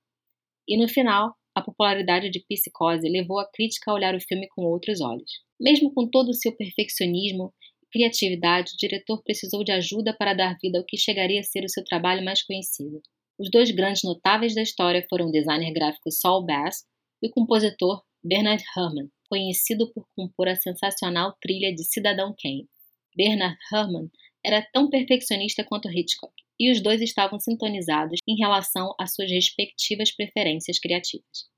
E 0.67 0.77
no 0.77 0.89
final, 0.89 1.35
a 1.55 1.63
popularidade 1.63 2.31
de 2.31 2.41
Psicose 2.41 3.09
levou 3.09 3.39
a 3.39 3.51
crítica 3.51 3.91
a 3.91 3.95
olhar 3.95 4.15
o 4.15 4.21
filme 4.21 4.49
com 4.49 4.63
outros 4.63 5.01
olhos. 5.01 5.31
Mesmo 5.61 5.93
com 5.93 6.09
todo 6.09 6.29
o 6.29 6.35
seu 6.35 6.57
perfeccionismo 6.57 7.53
criatividade, 7.91 8.73
o 8.75 8.77
diretor 8.77 9.23
precisou 9.23 9.65
de 9.65 9.73
ajuda 9.73 10.15
para 10.17 10.35
dar 10.35 10.57
vida 10.63 10.79
ao 10.79 10.85
que 10.85 10.97
chegaria 10.97 11.41
a 11.41 11.45
ser 11.45 11.65
o 11.65 11.69
seu 11.69 11.85
trabalho 11.85 12.25
mais 12.25 12.43
conhecido. 12.43 13.01
Os 13.39 13.51
dois 13.51 13.71
grandes 13.71 14.03
notáveis 14.03 14.55
da 14.55 14.63
história 14.63 15.07
foram 15.09 15.29
o 15.29 15.33
designer 15.33 15.73
gráfico 15.73 16.11
Saul 16.11 16.45
Bass 16.45 16.85
e 17.23 17.29
o 17.29 17.31
compositor 17.31 18.03
Bernard 18.23 18.63
Herrmann, 18.77 19.09
conhecido 19.29 19.93
por 19.93 20.07
compor 20.17 20.49
a 20.49 20.57
sensacional 20.57 21.37
trilha 21.41 21.73
de 21.73 21.85
Cidadão 21.85 22.35
Kane. 22.41 22.69
Bernard 23.17 23.57
Herrmann 23.73 24.11
era 24.45 24.67
tão 24.73 24.89
perfeccionista 24.89 25.65
quanto 25.65 25.91
Hitchcock, 25.91 26.33
e 26.59 26.71
os 26.73 26.83
dois 26.83 27.01
estavam 27.01 27.39
sintonizados 27.39 28.19
em 28.27 28.37
relação 28.37 28.95
às 28.99 29.15
suas 29.15 29.31
respectivas 29.31 30.11
preferências 30.11 30.79
criativas. 30.79 31.49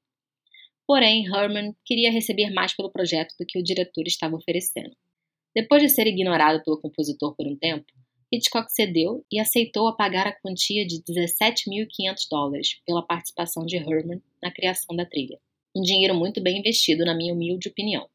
Porém, 0.87 1.25
Herman 1.25 1.73
queria 1.85 2.11
receber 2.11 2.51
mais 2.51 2.75
pelo 2.75 2.91
projeto 2.91 3.33
do 3.39 3.47
que 3.47 3.59
o 3.59 3.63
diretor 3.63 4.07
estava 4.07 4.35
oferecendo. 4.35 4.91
Depois 5.55 5.83
de 5.83 5.89
ser 5.89 6.07
ignorado 6.07 6.63
pelo 6.63 6.81
compositor 6.81 7.35
por 7.35 7.47
um 7.47 7.57
tempo, 7.57 7.87
Hitchcock 8.33 8.73
cedeu 8.73 9.25
e 9.31 9.41
aceitou 9.41 9.95
pagar 9.97 10.27
a 10.27 10.33
quantia 10.33 10.87
de 10.87 11.03
17.500 11.03 12.29
dólares 12.31 12.81
pela 12.87 13.05
participação 13.05 13.67
de 13.67 13.77
Herman 13.77 14.23
na 14.41 14.53
criação 14.53 14.95
da 14.95 15.05
trilha. 15.05 15.41
Um 15.75 15.83
dinheiro 15.83 16.15
muito 16.15 16.41
bem 16.41 16.59
investido, 16.59 17.05
na 17.05 17.15
minha 17.15 17.35
humilde 17.35 17.69
opinião. 17.69 18.09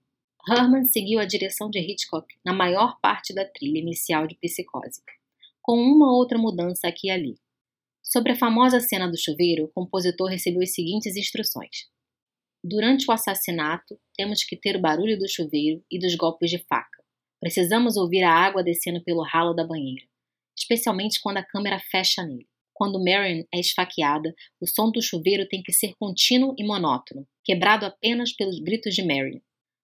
Herman 0.48 0.86
seguiu 0.86 1.19
a 1.19 1.26
direção 1.26 1.69
de 1.69 1.80
Hitchcock 1.80 2.28
na 2.45 2.54
maior 2.54 2.98
parte 3.02 3.34
da 3.34 3.43
trilha 3.43 3.80
inicial 3.80 4.26
de 4.28 4.36
Psicose, 4.36 5.02
com 5.62 5.78
uma 5.78 6.15
outra 6.15 6.38
mudança 6.38 6.88
aqui 6.88 7.08
e 7.08 7.12
ali. 7.12 7.36
Sobre 8.02 8.32
a 8.32 8.36
famosa 8.38 8.80
cena 8.80 9.10
do 9.10 9.19
chuveiro, 9.19 9.65
o 9.65 9.67
compositor 9.69 10.30
recebeu 10.30 10.62
as 10.62 10.74
seguintes 10.74 11.17
instruções. 11.17 11.89
Durante 12.63 13.10
o 13.10 13.12
assassinato, 13.12 14.00
temos 14.15 14.43
que 14.43 14.56
ter 14.56 14.78
o 14.78 14.82
barulho 14.82 15.17
do 15.17 15.28
chuveiro 15.28 15.84
e 15.91 16.00
dos 16.00 16.15
golpes 16.15 16.50
de 16.50 16.60
faca. 16.60 16.95
Precisamos 17.46 17.96
ouvir 17.96 18.24
a 18.24 18.34
água 18.34 18.64
descendo 18.64 19.04
pelo 19.04 19.22
ralo 19.22 19.54
da 19.54 19.64
banheira, 19.64 20.04
especialmente 20.58 21.22
quando 21.22 21.38
a 21.38 21.46
câmera 21.46 21.80
fecha 21.80 22.24
nele. 22.24 22.48
Quando 22.74 22.98
Marion 22.98 23.44
é 23.54 23.60
esfaqueada, 23.60 24.34
o 24.60 24.66
som 24.66 24.90
do 24.90 25.00
chuveiro 25.00 25.48
tem 25.48 25.62
que 25.62 25.72
ser 25.72 25.94
contínuo 26.00 26.56
e 26.58 26.66
monótono, 26.66 27.28
quebrado 27.44 27.86
apenas 27.86 28.34
pelos 28.34 28.60
gritos 28.60 28.96
de 28.96 29.06
Marion. 29.06 29.40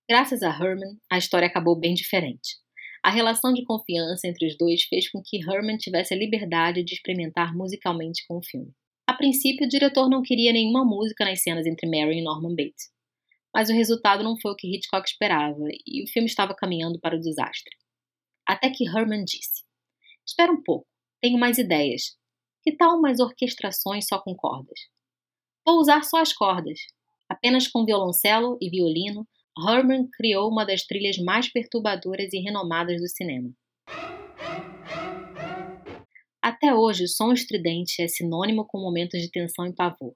Graças 0.10 0.41
a 0.41 0.50
Herman, 0.50 0.97
a 1.08 1.19
história 1.19 1.47
acabou 1.47 1.80
bem 1.80 1.93
diferente. 1.93 2.58
A 3.04 3.12
relação 3.12 3.54
de 3.54 3.63
confiança 3.63 4.28
entre 4.28 4.47
os 4.47 4.58
dois 4.58 4.82
fez 4.86 5.08
com 5.12 5.21
que 5.24 5.38
Herman 5.38 5.78
tivesse 5.78 6.15
a 6.15 6.17
liberdade 6.17 6.84
de 6.84 6.95
experimentar 6.95 7.56
musicalmente 7.56 8.26
com 8.28 8.39
o 8.39 8.43
filme. 8.43 8.71
A 9.06 9.13
princípio, 9.13 9.67
o 9.67 9.69
diretor 9.69 10.10
não 10.10 10.24
queria 10.24 10.52
nenhuma 10.52 10.84
música 10.84 11.24
nas 11.24 11.43
cenas 11.43 11.67
entre 11.67 11.88
Mary 11.88 12.17
e 12.17 12.24
Norman 12.24 12.56
Bates, 12.56 12.89
mas 13.53 13.69
o 13.69 13.73
resultado 13.73 14.23
não 14.23 14.39
foi 14.39 14.51
o 14.51 14.55
que 14.55 14.73
Hitchcock 14.73 15.07
esperava 15.07 15.63
e 15.85 16.03
o 16.03 16.07
filme 16.07 16.27
estava 16.27 16.55
caminhando 16.55 16.99
para 16.99 17.15
o 17.15 17.19
desastre. 17.19 17.75
Até 18.47 18.69
que 18.69 18.85
Herman 18.85 19.23
disse: 19.23 19.63
Espera 20.25 20.51
um 20.51 20.61
pouco, 20.61 20.87
tenho 21.21 21.39
mais 21.39 21.57
ideias. 21.57 22.17
Que 22.63 22.75
tal 22.75 22.97
umas 22.97 23.19
orquestrações 23.19 24.07
só 24.07 24.19
com 24.19 24.35
cordas? 24.35 24.79
Vou 25.65 25.79
usar 25.79 26.03
só 26.03 26.21
as 26.21 26.31
cordas. 26.33 26.79
Apenas 27.29 27.67
com 27.67 27.85
violoncelo 27.85 28.57
e 28.61 28.69
violino, 28.69 29.27
Herman 29.57 30.07
criou 30.11 30.49
uma 30.49 30.65
das 30.65 30.83
trilhas 30.83 31.17
mais 31.17 31.51
perturbadoras 31.51 32.33
e 32.33 32.39
renomadas 32.39 33.01
do 33.01 33.07
cinema. 33.07 33.51
Até 36.41 36.73
hoje, 36.73 37.03
o 37.03 37.07
som 37.07 37.31
estridente 37.31 38.01
é 38.01 38.07
sinônimo 38.07 38.65
com 38.65 38.79
momentos 38.79 39.21
de 39.21 39.29
tensão 39.29 39.65
e 39.67 39.73
pavor, 39.73 40.15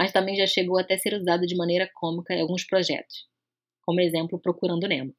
mas 0.00 0.12
também 0.12 0.34
já 0.34 0.46
chegou 0.46 0.78
até 0.78 0.96
ser 0.96 1.12
usado 1.12 1.46
de 1.46 1.54
maneira 1.54 1.86
cômica 1.92 2.32
em 2.32 2.40
alguns 2.40 2.64
projetos, 2.64 3.28
como 3.82 4.00
exemplo 4.00 4.40
Procurando 4.40 4.88
Nemo. 4.88 5.14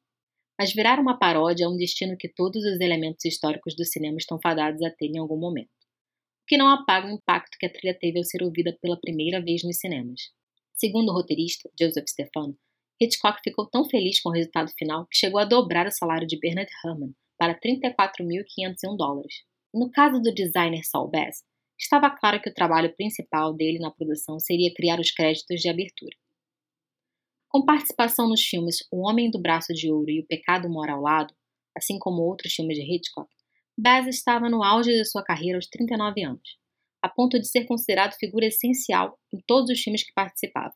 Mas 0.58 0.74
virar 0.74 0.98
uma 0.98 1.16
paródia 1.16 1.66
é 1.66 1.68
um 1.68 1.76
destino 1.76 2.16
que 2.16 2.28
todos 2.28 2.64
os 2.64 2.80
elementos 2.80 3.24
históricos 3.24 3.76
do 3.76 3.84
cinema 3.84 4.16
estão 4.16 4.40
fadados 4.42 4.82
a 4.82 4.90
ter 4.90 5.06
em 5.06 5.18
algum 5.18 5.38
momento, 5.38 5.68
o 5.68 6.46
que 6.48 6.56
não 6.56 6.66
apaga 6.66 7.06
o 7.06 7.12
impacto 7.12 7.56
que 7.60 7.66
a 7.66 7.72
trilha 7.72 7.96
teve 7.96 8.18
ao 8.18 8.24
ser 8.24 8.42
ouvida 8.42 8.76
pela 8.82 9.00
primeira 9.00 9.40
vez 9.40 9.62
nos 9.62 9.78
cinemas. 9.78 10.32
Segundo 10.74 11.10
o 11.10 11.14
roteirista, 11.14 11.70
Joseph 11.80 12.08
Stefano, 12.08 12.58
Hitchcock 13.00 13.38
ficou 13.44 13.70
tão 13.70 13.88
feliz 13.88 14.20
com 14.20 14.30
o 14.30 14.32
resultado 14.32 14.72
final 14.76 15.06
que 15.06 15.16
chegou 15.16 15.38
a 15.38 15.44
dobrar 15.44 15.86
o 15.86 15.92
salário 15.92 16.26
de 16.26 16.40
Bernard 16.40 16.70
Herrmann 16.84 17.14
para 17.38 17.56
34.501 17.56 18.96
dólares. 18.96 19.44
No 19.72 19.92
caso 19.92 20.20
do 20.20 20.34
designer 20.34 20.82
Saul 20.82 21.08
Bass, 21.08 21.44
estava 21.82 22.10
claro 22.10 22.40
que 22.40 22.48
o 22.48 22.54
trabalho 22.54 22.94
principal 22.94 23.52
dele 23.52 23.78
na 23.78 23.90
produção 23.90 24.38
seria 24.38 24.72
criar 24.72 25.00
os 25.00 25.10
créditos 25.10 25.60
de 25.60 25.68
abertura. 25.68 26.16
Com 27.48 27.64
participação 27.64 28.28
nos 28.28 28.40
filmes 28.40 28.86
O 28.90 29.06
Homem 29.06 29.30
do 29.30 29.40
Braço 29.40 29.74
de 29.74 29.90
Ouro 29.90 30.08
e 30.08 30.20
O 30.20 30.26
Pecado 30.26 30.70
Mora 30.70 30.92
ao 30.92 31.02
Lado, 31.02 31.34
assim 31.76 31.98
como 31.98 32.22
outros 32.22 32.54
filmes 32.54 32.76
de 32.76 32.82
Hitchcock, 32.82 33.28
Bass 33.76 34.06
estava 34.06 34.48
no 34.48 34.62
auge 34.62 34.92
de 34.92 35.04
sua 35.04 35.24
carreira 35.24 35.58
aos 35.58 35.66
39 35.66 36.22
anos, 36.22 36.56
a 37.02 37.08
ponto 37.08 37.38
de 37.38 37.48
ser 37.48 37.64
considerado 37.64 38.14
figura 38.14 38.46
essencial 38.46 39.18
em 39.32 39.40
todos 39.46 39.70
os 39.70 39.80
filmes 39.80 40.04
que 40.04 40.12
participava. 40.12 40.74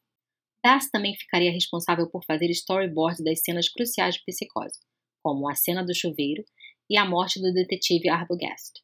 Bass 0.64 0.90
também 0.90 1.14
ficaria 1.14 1.52
responsável 1.52 2.10
por 2.10 2.24
fazer 2.24 2.50
storyboards 2.50 3.22
das 3.22 3.40
cenas 3.40 3.68
cruciais 3.68 4.16
de 4.16 4.24
Psicose, 4.24 4.80
como 5.22 5.48
a 5.48 5.54
cena 5.54 5.84
do 5.84 5.94
chuveiro 5.94 6.44
e 6.90 6.96
a 6.96 7.04
morte 7.04 7.40
do 7.40 7.52
detetive 7.52 8.08
Arbogast, 8.08 8.82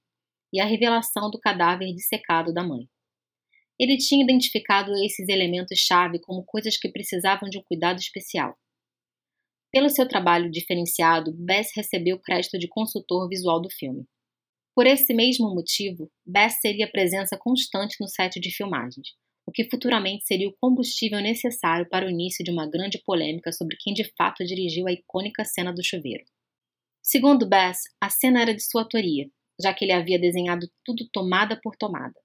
e 0.52 0.60
a 0.60 0.64
revelação 0.64 1.30
do 1.30 1.40
cadáver 1.40 1.92
dissecado 1.94 2.52
da 2.52 2.62
mãe. 2.62 2.88
Ele 3.78 3.96
tinha 3.96 4.22
identificado 4.22 4.92
esses 5.04 5.28
elementos-chave 5.28 6.20
como 6.20 6.44
coisas 6.44 6.76
que 6.76 6.90
precisavam 6.90 7.48
de 7.48 7.58
um 7.58 7.62
cuidado 7.62 7.98
especial. 7.98 8.56
Pelo 9.72 9.88
seu 9.88 10.06
trabalho 10.06 10.50
diferenciado, 10.50 11.32
Bass 11.32 11.70
recebeu 11.74 12.20
crédito 12.20 12.58
de 12.58 12.68
consultor 12.68 13.28
visual 13.28 13.60
do 13.60 13.70
filme. 13.70 14.04
Por 14.74 14.86
esse 14.86 15.14
mesmo 15.14 15.54
motivo, 15.54 16.10
Bass 16.26 16.60
seria 16.60 16.90
presença 16.90 17.38
constante 17.38 17.96
no 17.98 18.06
set 18.06 18.38
de 18.38 18.50
filmagens, 18.54 19.08
o 19.46 19.50
que 19.50 19.68
futuramente 19.68 20.26
seria 20.26 20.48
o 20.48 20.56
combustível 20.60 21.20
necessário 21.20 21.88
para 21.88 22.06
o 22.06 22.10
início 22.10 22.44
de 22.44 22.50
uma 22.50 22.68
grande 22.68 23.02
polêmica 23.04 23.50
sobre 23.52 23.76
quem 23.80 23.92
de 23.94 24.04
fato 24.16 24.44
dirigiu 24.44 24.86
a 24.86 24.92
icônica 24.92 25.44
cena 25.44 25.72
do 25.72 25.84
chuveiro. 25.84 26.24
Segundo 27.02 27.48
Bass, 27.48 27.80
a 28.00 28.08
cena 28.08 28.42
era 28.42 28.54
de 28.54 28.62
sua 28.62 28.82
autoria, 28.82 29.28
já 29.62 29.72
que 29.72 29.85
ele 29.85 29.92
havia 29.92 30.18
desenhado 30.18 30.68
tudo 30.85 31.09
tomada 31.12 31.59
por 31.62 31.77
tomada. 31.77 32.18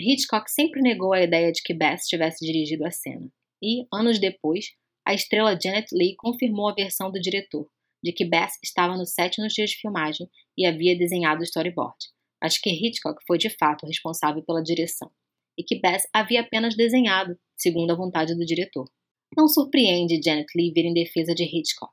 Hitchcock 0.00 0.50
sempre 0.50 0.82
negou 0.82 1.12
a 1.12 1.22
ideia 1.22 1.52
de 1.52 1.62
que 1.62 1.74
Bass 1.74 2.06
tivesse 2.06 2.44
dirigido 2.44 2.84
a 2.84 2.90
cena, 2.90 3.28
e, 3.62 3.86
anos 3.92 4.18
depois, 4.18 4.66
a 5.06 5.14
estrela 5.14 5.58
Janet 5.60 5.86
Leigh 5.92 6.16
confirmou 6.16 6.68
a 6.68 6.74
versão 6.74 7.10
do 7.10 7.20
diretor, 7.20 7.68
de 8.02 8.12
que 8.12 8.24
Bass 8.24 8.58
estava 8.62 8.96
no 8.96 9.06
set 9.06 9.40
nos 9.40 9.52
dias 9.52 9.70
de 9.70 9.76
filmagem 9.76 10.28
e 10.58 10.66
havia 10.66 10.98
desenhado 10.98 11.40
o 11.40 11.44
storyboard, 11.44 11.96
mas 12.42 12.58
que 12.58 12.70
Hitchcock 12.70 13.22
foi 13.26 13.38
de 13.38 13.50
fato 13.50 13.86
responsável 13.86 14.42
pela 14.42 14.62
direção 14.62 15.10
e 15.56 15.62
que 15.62 15.78
Bass 15.80 16.02
havia 16.12 16.40
apenas 16.40 16.74
desenhado, 16.74 17.38
segundo 17.56 17.92
a 17.92 17.96
vontade 17.96 18.34
do 18.34 18.44
diretor. 18.44 18.90
Não 19.36 19.48
surpreende 19.48 20.20
Janet 20.22 20.46
Leigh 20.56 20.72
vir 20.74 20.86
em 20.86 20.94
defesa 20.94 21.34
de 21.34 21.44
Hitchcock. 21.44 21.92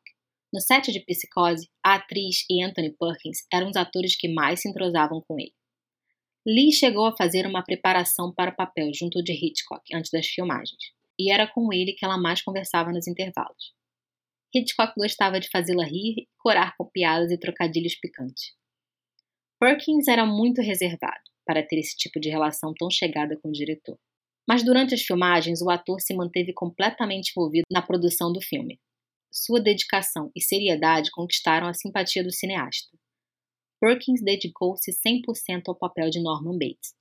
No 0.52 0.60
set 0.60 0.92
de 0.92 1.00
Psicose, 1.02 1.70
a 1.86 1.96
atriz 1.96 2.44
e 2.50 2.64
Anthony 2.64 2.92
Perkins 2.98 3.46
eram 3.54 3.70
os 3.70 3.76
atores 3.76 4.16
que 4.16 4.28
mais 4.28 4.62
se 4.62 4.70
entrosavam 4.70 5.22
com 5.28 5.40
ele. 5.40 5.54
Lee 6.48 6.72
chegou 6.72 7.06
a 7.06 7.16
fazer 7.16 7.46
uma 7.46 7.64
preparação 7.64 8.34
para 8.34 8.52
o 8.52 8.56
papel 8.56 8.90
junto 8.94 9.22
de 9.22 9.34
Hitchcock 9.34 9.84
antes 9.94 10.10
das 10.10 10.26
filmagens, 10.26 10.82
e 11.20 11.32
era 11.32 11.46
com 11.46 11.72
ele 11.72 11.94
que 11.94 12.04
ela 12.04 12.18
mais 12.18 12.42
conversava 12.42 12.92
nos 12.92 13.08
intervalos. 13.08 13.76
Hitchcock 14.56 14.94
gostava 14.98 15.40
de 15.40 15.48
fazê-la 15.50 15.84
rir 15.84 16.16
e 16.18 16.28
corar 16.40 16.74
com 16.76 16.90
piadas 16.90 17.32
e 17.32 17.38
trocadilhos 17.38 17.94
picantes. 18.00 18.56
Perkins 19.60 20.08
era 20.08 20.26
muito 20.26 20.62
reservado, 20.62 21.22
para 21.46 21.62
ter 21.62 21.78
esse 21.78 21.96
tipo 21.96 22.20
de 22.20 22.30
relação 22.30 22.74
tão 22.74 22.90
chegada 22.90 23.38
com 23.40 23.50
o 23.50 23.52
diretor. 23.52 24.00
Mas 24.48 24.64
durante 24.64 24.96
as 24.96 25.02
filmagens, 25.02 25.62
o 25.62 25.70
ator 25.70 26.02
se 26.02 26.16
manteve 26.16 26.54
completamente 26.54 27.32
envolvido 27.36 27.66
na 27.72 27.84
produção 27.84 28.34
do 28.34 28.42
filme. 28.42 28.80
Sua 29.32 29.62
dedicação 29.62 30.32
e 30.36 30.42
seriedade 30.42 31.12
conquistaram 31.12 31.68
a 31.68 31.74
simpatia 31.74 32.24
do 32.24 32.32
cineasta. 32.32 32.98
Perkins 33.80 34.22
dedicou-se 34.22 34.92
100% 34.92 35.64
ao 35.68 35.76
papel 35.76 36.10
de 36.10 36.22
Norman 36.22 36.58
Bates. 36.58 36.94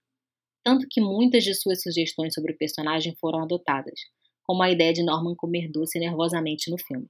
tanto 0.64 0.86
que 0.90 1.00
muitas 1.00 1.44
de 1.44 1.54
suas 1.54 1.82
sugestões 1.82 2.34
sobre 2.34 2.52
o 2.52 2.58
personagem 2.58 3.14
foram 3.16 3.42
adotadas, 3.42 3.98
como 4.42 4.62
a 4.62 4.70
ideia 4.70 4.92
de 4.92 5.02
Norman 5.02 5.34
comer 5.34 5.70
doce 5.70 5.98
nervosamente 5.98 6.70
no 6.70 6.76
filme. 6.78 7.08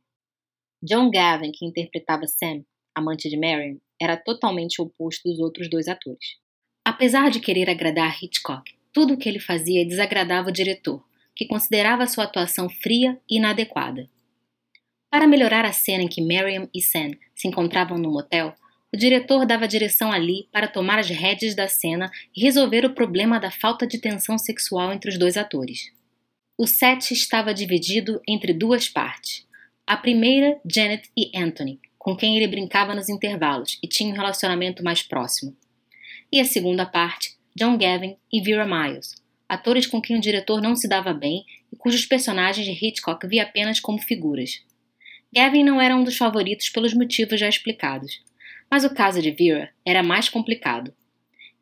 John 0.83 1.11
Gavin, 1.11 1.51
que 1.53 1.67
interpretava 1.67 2.27
Sam, 2.27 2.65
amante 2.95 3.29
de 3.29 3.37
Marion, 3.37 3.79
era 4.01 4.17
totalmente 4.17 4.81
oposto 4.81 5.29
dos 5.29 5.41
outros 5.41 5.69
dois 5.69 5.89
atores. 5.89 6.37
Apesar 6.85 7.31
de 7.31 7.41
querer 7.41 7.69
agradar 7.69 8.23
Hitchcock, 8.23 8.73
tudo 8.93 9.15
o 9.15 9.19
que 9.19 9.29
ele 9.29 9.41
fazia 9.41 9.85
desagradava 9.85 10.51
o 10.51 10.53
diretor, 10.53 11.05
que 11.35 11.47
considerava 11.47 12.07
sua 12.07 12.25
atuação 12.25 12.71
fria 12.71 13.21
e 13.29 13.39
inadequada. 13.39 14.09
Para 15.11 15.27
melhorar 15.27 15.65
a 15.65 15.73
cena 15.73 16.03
em 16.03 16.09
que 16.09 16.21
Marion 16.21 16.67
e 16.75 16.83
Sam 16.83 17.13
se 17.35 17.49
encontravam 17.49 17.97
no 17.97 18.11
motel, 18.11 18.55
o 18.93 18.97
diretor 18.97 19.47
dava 19.47 19.67
direção 19.67 20.13
ali 20.13 20.49
para 20.53 20.69
tomar 20.69 20.99
as 20.99 21.09
rédeas 21.09 21.55
da 21.55 21.67
cena 21.67 22.11
e 22.37 22.43
resolver 22.43 22.85
o 22.85 22.95
problema 22.95 23.41
da 23.41 23.51
falta 23.51 23.87
de 23.87 23.99
tensão 23.99 24.39
sexual 24.39 24.93
entre 24.93 25.11
os 25.11 25.19
dois 25.19 25.37
atores. 25.37 25.91
O 26.59 26.67
set 26.67 27.13
estava 27.13 27.55
dividido 27.55 28.21
entre 28.29 28.53
duas 28.53 28.89
partes. 28.89 29.47
A 29.87 29.97
primeira, 29.97 30.59
Janet 30.71 31.09
e 31.17 31.31
Anthony, 31.35 31.81
com 31.99 32.15
quem 32.15 32.37
ele 32.37 32.47
brincava 32.47 32.95
nos 32.95 33.09
intervalos 33.09 33.79
e 33.83 33.89
tinha 33.89 34.13
um 34.13 34.17
relacionamento 34.17 34.83
mais 34.83 35.03
próximo. 35.03 35.57
E 36.31 36.41
a 36.41 36.45
segunda 36.45 36.85
parte, 36.85 37.37
John 37.57 37.79
Gavin 37.79 38.17
e 38.31 38.43
Vera 38.43 38.67
Miles, 38.67 39.15
atores 39.49 39.87
com 39.87 40.03
quem 40.03 40.17
o 40.17 40.21
diretor 40.21 40.61
não 40.61 40.77
se 40.77 40.87
dava 40.87 41.15
bem 41.15 41.45
e 41.73 41.77
cujos 41.77 42.05
personagens 42.05 42.67
de 42.67 42.73
Hitchcock 42.73 43.27
via 43.27 43.45
apenas 43.45 43.81
como 43.81 43.99
figuras. 43.99 44.63
Gavin 45.35 45.63
não 45.63 45.81
era 45.81 45.95
um 45.95 46.05
dos 46.05 46.17
favoritos 46.17 46.69
pelos 46.71 46.95
motivos 46.95 47.39
já 47.39 47.49
explicados, 47.49 48.23
mas 48.71 48.85
o 48.85 48.95
caso 48.95 49.21
de 49.21 49.31
Vera 49.31 49.71
era 49.85 50.03
mais 50.03 50.29
complicado. 50.29 50.95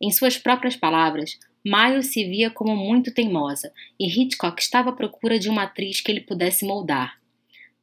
Em 0.01 0.11
suas 0.11 0.39
próprias 0.39 0.77
palavras, 0.77 1.39
Miles 1.65 2.13
se 2.13 2.25
via 2.25 2.49
como 2.49 2.77
muito 2.77 3.13
teimosa 3.13 3.73
e 3.99 4.07
Hitchcock 4.07 4.63
estava 4.63 4.91
à 4.91 4.93
procura 4.93 5.39
de 5.39 5.49
uma 5.49 5.65
atriz 5.65 6.01
que 6.01 6.13
ele 6.13 6.21
pudesse 6.21 6.65
moldar. 6.65 7.21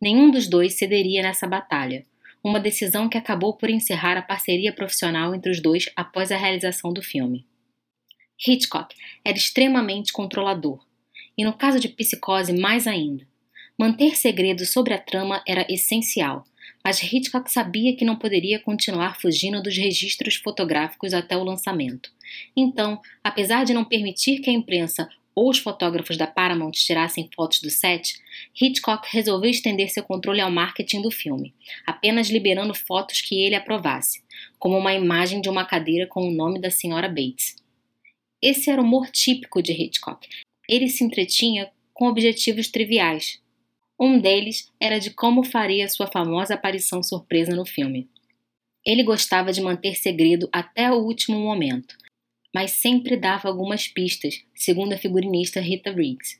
Nenhum 0.01 0.31
dos 0.31 0.47
dois 0.47 0.75
cederia 0.75 1.21
nessa 1.21 1.45
batalha, 1.45 2.05
uma 2.43 2.59
decisão 2.59 3.09
que 3.09 3.17
acabou 3.17 3.57
por 3.57 3.69
encerrar 3.69 4.17
a 4.17 4.21
parceria 4.21 4.71
profissional 4.71 5.35
entre 5.35 5.51
os 5.51 5.61
dois 5.61 5.89
após 5.95 6.31
a 6.31 6.37
realização 6.37 6.93
do 6.93 7.01
filme. 7.01 7.45
Hitchcock 8.45 8.95
era 9.23 9.37
extremamente 9.37 10.13
controlador, 10.13 10.85
e 11.37 11.43
no 11.43 11.53
caso 11.53 11.79
de 11.79 11.89
Psicose 11.89 12.53
mais 12.53 12.87
ainda. 12.87 13.25
Manter 13.79 14.15
segredo 14.15 14.65
sobre 14.65 14.93
a 14.93 14.99
trama 14.99 15.43
era 15.47 15.65
essencial, 15.67 16.45
mas 16.83 17.01
Hitchcock 17.01 17.51
sabia 17.51 17.95
que 17.95 18.05
não 18.05 18.15
poderia 18.15 18.59
continuar 18.59 19.19
fugindo 19.19 19.63
dos 19.63 19.75
registros 19.75 20.35
fotográficos 20.35 21.13
até 21.13 21.35
o 21.35 21.43
lançamento. 21.43 22.11
Então, 22.55 23.01
apesar 23.23 23.63
de 23.63 23.73
não 23.73 23.83
permitir 23.83 24.39
que 24.39 24.49
a 24.49 24.53
imprensa 24.53 25.09
ou 25.35 25.49
os 25.49 25.57
fotógrafos 25.57 26.17
da 26.17 26.27
Paramount 26.27 26.73
tirassem 26.73 27.29
fotos 27.35 27.61
do 27.61 27.69
set, 27.69 28.21
Hitchcock 28.59 29.07
resolveu 29.11 29.49
estender 29.49 29.89
seu 29.89 30.03
controle 30.03 30.41
ao 30.41 30.51
marketing 30.51 31.01
do 31.01 31.09
filme, 31.09 31.53
apenas 31.85 32.29
liberando 32.29 32.75
fotos 32.75 33.21
que 33.21 33.41
ele 33.41 33.55
aprovasse, 33.55 34.21
como 34.59 34.77
uma 34.77 34.93
imagem 34.93 35.41
de 35.41 35.49
uma 35.49 35.65
cadeira 35.65 36.05
com 36.05 36.27
o 36.27 36.31
nome 36.31 36.61
da 36.61 36.69
senhora 36.69 37.09
Bates. 37.09 37.55
Esse 38.41 38.69
era 38.69 38.81
o 38.81 38.85
humor 38.85 39.09
típico 39.09 39.63
de 39.63 39.71
Hitchcock. 39.71 40.27
Ele 40.69 40.87
se 40.87 41.03
entretinha 41.03 41.71
com 41.93 42.07
objetivos 42.07 42.67
triviais, 42.67 43.41
um 43.99 44.19
deles 44.19 44.71
era 44.79 44.99
de 44.99 45.11
como 45.11 45.43
faria 45.43 45.87
sua 45.87 46.07
famosa 46.07 46.55
aparição 46.55 47.03
surpresa 47.03 47.55
no 47.55 47.65
filme. 47.65 48.09
Ele 48.85 49.03
gostava 49.03 49.51
de 49.51 49.61
manter 49.61 49.95
segredo 49.95 50.49
até 50.51 50.91
o 50.91 50.95
último 50.95 51.39
momento, 51.39 51.95
mas 52.53 52.71
sempre 52.71 53.15
dava 53.15 53.47
algumas 53.47 53.87
pistas, 53.87 54.43
segundo 54.53 54.93
a 54.93 54.97
figurinista 54.97 55.59
Rita 55.59 55.91
Riggs. 55.91 56.37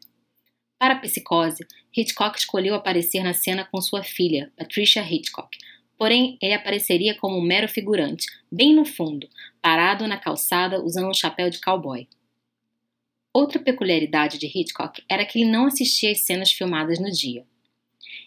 Para 0.78 0.96
a 0.96 1.00
psicose, 1.00 1.66
Hitchcock 1.96 2.38
escolheu 2.38 2.76
aparecer 2.76 3.24
na 3.24 3.34
cena 3.34 3.64
com 3.64 3.80
sua 3.80 4.04
filha, 4.04 4.52
Patricia 4.58 5.02
Hitchcock, 5.02 5.58
porém 5.98 6.38
ele 6.42 6.54
apareceria 6.54 7.16
como 7.16 7.38
um 7.38 7.42
mero 7.42 7.70
figurante, 7.70 8.26
bem 8.52 8.76
no 8.76 8.84
fundo, 8.84 9.30
parado 9.62 10.06
na 10.08 10.18
calçada 10.18 10.84
usando 10.84 11.08
um 11.08 11.14
chapéu 11.14 11.50
de 11.50 11.62
cowboy. 11.62 12.08
Outra 13.34 13.60
peculiaridade 13.60 14.38
de 14.38 14.46
Hitchcock 14.46 15.04
era 15.10 15.26
que 15.26 15.40
ele 15.40 15.50
não 15.50 15.66
assistia 15.66 16.12
às 16.12 16.20
cenas 16.20 16.52
filmadas 16.52 17.00
no 17.00 17.10
dia. 17.10 17.44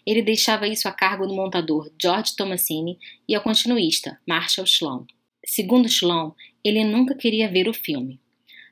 Ele 0.05 0.21
deixava 0.21 0.67
isso 0.67 0.87
a 0.87 0.91
cargo 0.91 1.25
do 1.25 1.33
montador 1.33 1.89
George 2.01 2.35
Tomasini 2.35 2.99
e 3.27 3.33
ao 3.33 3.41
continuista 3.41 4.19
Marshall 4.27 4.65
Sloan. 4.65 5.05
Segundo 5.45 5.87
Sloan, 5.87 6.33
ele 6.63 6.83
nunca 6.83 7.15
queria 7.15 7.49
ver 7.49 7.69
o 7.69 7.73
filme. 7.73 8.19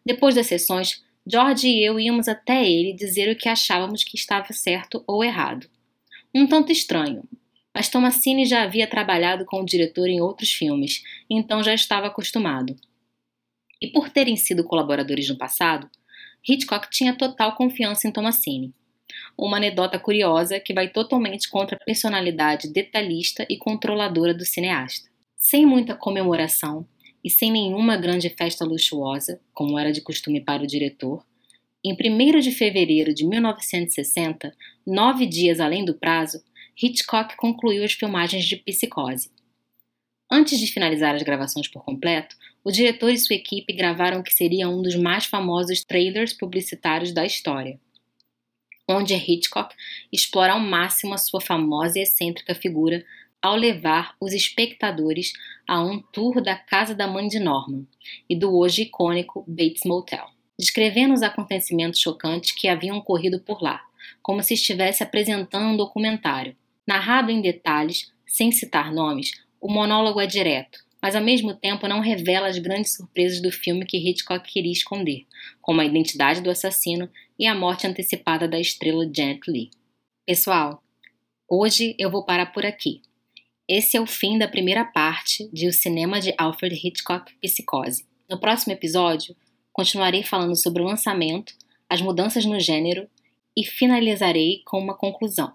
Depois 0.06 0.36
das 0.36 0.48
sessões, 0.48 1.02
George 1.26 1.67
e 1.67 1.84
eu 1.84 2.00
íamos 2.00 2.28
até 2.28 2.69
ele 2.69 2.93
dizer 2.93 3.32
o 3.32 3.38
que 3.38 3.48
achávamos 3.48 4.04
que 4.04 4.17
estava 4.17 4.52
certo 4.52 5.04
ou 5.08 5.24
errado. 5.24 5.67
Um 6.34 6.45
tanto 6.45 6.71
estranho, 6.71 7.24
mas 7.74 7.89
Tomasini 7.89 8.45
já 8.45 8.63
havia 8.63 8.88
trabalhado 8.88 9.45
com 9.45 9.62
o 9.62 9.65
diretor 9.65 10.08
em 10.08 10.21
outros 10.21 10.52
filmes, 10.52 11.02
então 11.30 11.63
já 11.63 11.74
estava 11.74 12.08
acostumado. 12.08 12.76
E 13.82 13.88
por 13.88 14.10
terem 14.10 14.36
sido 14.36 14.63
colaboradores 14.63 15.30
no 15.30 15.38
passado, 15.38 15.89
Hitchcock 16.48 16.90
tinha 16.90 17.16
total 17.16 17.56
confiança 17.56 18.08
em 18.08 18.12
Tomasini 18.12 18.74
uma 19.38 19.58
anedota 19.58 20.00
curiosa 20.00 20.60
que 20.60 20.74
vai 20.74 20.88
totalmente 20.88 21.50
contra 21.50 21.76
a 21.76 21.84
personalidade 21.84 22.72
detalhista 22.72 23.46
e 23.50 23.58
controladora 23.58 24.34
do 24.34 24.46
cineasta. 24.46 25.10
Sem 25.36 25.66
muita 25.66 25.96
comemoração 25.96 26.88
e 27.24 27.30
sem 27.30 27.52
nenhuma 27.52 27.98
grande 27.98 28.30
festa 28.30 28.64
luxuosa, 28.64 29.40
como 29.54 29.78
era 29.78 29.92
de 29.92 30.02
costume 30.02 30.40
para 30.42 30.64
o 30.64 30.68
diretor, 30.68 31.26
em 31.84 31.94
1 31.94 32.40
de 32.40 32.52
fevereiro 32.52 33.14
de 33.14 33.26
1960, 33.26 34.56
nove 34.86 35.26
dias 35.26 35.60
além 35.60 35.86
do 35.86 35.94
prazo, 35.94 36.44
Hitchcock 36.82 37.36
concluiu 37.36 37.84
as 37.84 37.94
filmagens 37.94 38.46
de 38.46 38.56
Psicose. 38.56 39.30
Antes 40.32 40.60
de 40.60 40.66
finalizar 40.68 41.14
as 41.14 41.22
gravações 41.22 41.68
por 41.68 41.84
completo, 41.84 42.36
o 42.65 42.71
diretor 42.71 43.12
e 43.12 43.17
sua 43.17 43.38
equipe 43.38 43.71
gravaram 43.71 44.19
o 44.19 44.23
que 44.23 44.34
seria 44.34 44.67
um 44.67 44.82
dos 44.82 44.95
mais 44.95 45.25
famosos 45.25 45.86
trailers 45.86 46.34
publicitários 46.34 47.13
da 47.13 47.25
história 47.25 47.80
onde 48.88 49.15
Hitchcock 49.15 49.75
explora 50.12 50.54
ao 50.54 50.60
máximo 50.60 51.13
a 51.13 51.17
sua 51.17 51.41
famosa 51.41 51.99
e 51.99 52.04
excêntrica 52.04 52.54
figura 52.54 53.04
ao 53.41 53.56
levar 53.56 54.15
os 54.19 54.34
espectadores 54.34 55.34
a 55.67 55.82
um 55.82 55.99
tour 55.99 56.41
da 56.41 56.56
casa 56.56 56.95
da 56.95 57.08
mãe 57.08 57.28
de 57.28 57.39
Norman 57.39 57.86
e 58.30 58.36
do 58.36 58.56
hoje 58.56 58.84
icônico 58.84 59.43
Bates 59.47 59.84
Motel, 59.86 60.28
descrevendo 60.58 61.13
os 61.13 61.21
acontecimentos 61.21 61.99
chocantes 61.99 62.51
que 62.51 62.67
haviam 62.67 62.97
ocorrido 62.97 63.39
por 63.39 63.62
lá, 63.62 63.84
como 64.21 64.41
se 64.41 64.54
estivesse 64.54 65.04
apresentando 65.04 65.65
um 65.65 65.78
documentário. 65.78 66.56
Narrado 66.88 67.32
em 67.32 67.41
detalhes, 67.41 68.12
sem 68.28 68.51
citar 68.51 68.91
nomes, 68.91 69.32
o 69.60 69.71
monólogo 69.71 70.19
é 70.19 70.28
direto, 70.28 70.85
mas 71.06 71.15
ao 71.15 71.22
mesmo 71.22 71.54
tempo 71.54 71.88
não 71.88 72.00
revela 72.00 72.48
as 72.48 72.58
grandes 72.58 72.96
surpresas 72.96 73.39
do 73.39 73.52
filme 73.52 73.86
que 73.86 73.96
Hitchcock 73.96 74.52
queria 74.52 74.72
esconder, 74.72 75.28
como 75.62 75.80
a 75.80 75.86
identidade 75.86 76.41
do 76.41 76.50
assassino 76.50 77.08
e 77.38 77.46
a 77.46 77.54
morte 77.54 77.86
antecipada 77.86 78.48
da 78.48 78.60
estrela 78.60 79.08
Janet 79.15 79.41
Lee. 79.48 79.70
Pessoal, 80.26 80.82
hoje 81.48 81.96
eu 82.00 82.10
vou 82.10 82.26
parar 82.26 82.48
por 82.48 82.65
aqui. 82.65 83.04
Esse 83.68 83.98
é 83.98 84.02
o 84.02 84.08
fim 84.08 84.39
da 84.39 84.48
primeira 84.48 84.84
parte 84.84 85.48
de 85.54 85.68
O 85.68 85.72
Cinema 85.72 86.20
de 86.20 86.34
Alfred 86.39 86.76
Hitchcock 86.76 87.32
Psicose. 87.39 88.04
No 88.28 88.39
próximo 88.39 88.74
episódio, 88.74 89.36
continuarei 89.72 90.24
falando 90.24 90.56
sobre 90.56 90.82
o 90.82 90.86
lançamento, 90.86 91.54
as 91.88 92.02
mudanças 92.02 92.46
no 92.46 92.60
gênero 92.60 93.08
e 93.56 93.63
finalizarei 93.63 94.63
com 94.65 94.80
uma 94.80 94.98
conclusão. 94.98 95.54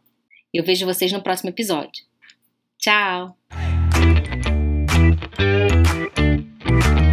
Eu 0.54 0.62
vejo 0.62 0.86
vocês 0.86 1.10
no 1.10 1.20
próximo 1.20 1.50
episódio. 1.50 2.04
Tchau! 2.78 3.36
Thank 5.82 7.00
you. 7.00 7.09